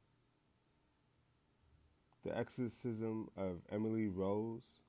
The 2.23 2.37
Exorcism 2.37 3.29
of 3.35 3.61
Emily 3.71 4.07
Rose 4.07 4.79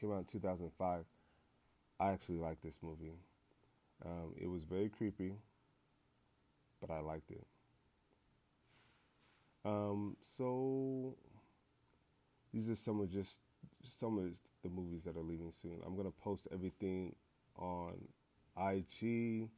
came 0.00 0.12
out 0.12 0.18
in 0.18 0.24
2005. 0.24 1.04
I 2.00 2.10
actually 2.10 2.38
like 2.38 2.60
this 2.62 2.80
movie. 2.82 3.18
Um, 4.04 4.34
it 4.40 4.48
was 4.48 4.64
very 4.64 4.88
creepy, 4.88 5.34
but 6.80 6.90
I 6.90 7.00
liked 7.00 7.30
it. 7.30 7.46
Um, 9.64 10.16
so 10.20 11.14
these 12.52 12.70
are 12.70 12.74
some 12.74 13.00
of 13.00 13.10
just 13.10 13.40
some 13.84 14.18
of 14.18 14.38
the 14.62 14.68
movies 14.68 15.04
that 15.04 15.16
are 15.16 15.22
leaving 15.22 15.52
soon. 15.52 15.78
I'm 15.86 15.96
gonna 15.96 16.10
post 16.10 16.48
everything 16.52 17.14
on 17.56 18.08
IG. 18.56 19.48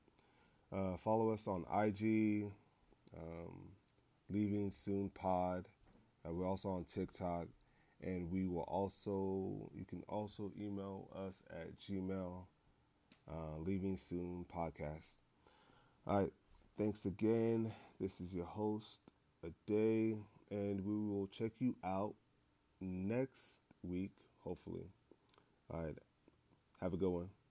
Uh, 0.73 0.97
follow 0.97 1.31
us 1.31 1.47
on 1.47 1.65
IG. 1.73 2.51
Um, 3.17 3.71
leaving 4.29 4.71
soon 4.71 5.11
pod. 5.11 5.69
Uh, 6.27 6.33
we're 6.33 6.47
also 6.47 6.71
on 6.71 6.85
TikTok, 6.85 7.47
and 8.03 8.31
we 8.31 8.47
will 8.47 8.63
also. 8.63 9.71
You 9.75 9.85
can 9.85 10.03
also 10.09 10.53
email 10.61 11.09
us 11.27 11.43
at 11.51 11.79
Gmail. 11.79 12.47
Uh, 13.31 13.57
leaving 13.59 13.97
soon 13.97 14.45
podcast. 14.55 15.07
All 16.07 16.21
right. 16.21 16.33
Thanks 16.77 17.07
again. 17.07 17.73
This 18.01 18.21
is 18.21 18.35
your 18.35 18.47
host, 18.47 19.01
a 19.45 19.51
day, 19.71 20.17
and 20.51 20.85
we 20.85 20.97
will 20.97 21.29
check 21.29 21.53
you 21.61 21.77
out 21.85 22.15
next 22.81 23.61
week, 23.83 24.13
hopefully. 24.41 24.87
All 25.73 25.83
right. 25.83 25.99
Have 26.81 26.95
a 26.95 26.97
good 26.97 27.11
one. 27.11 27.42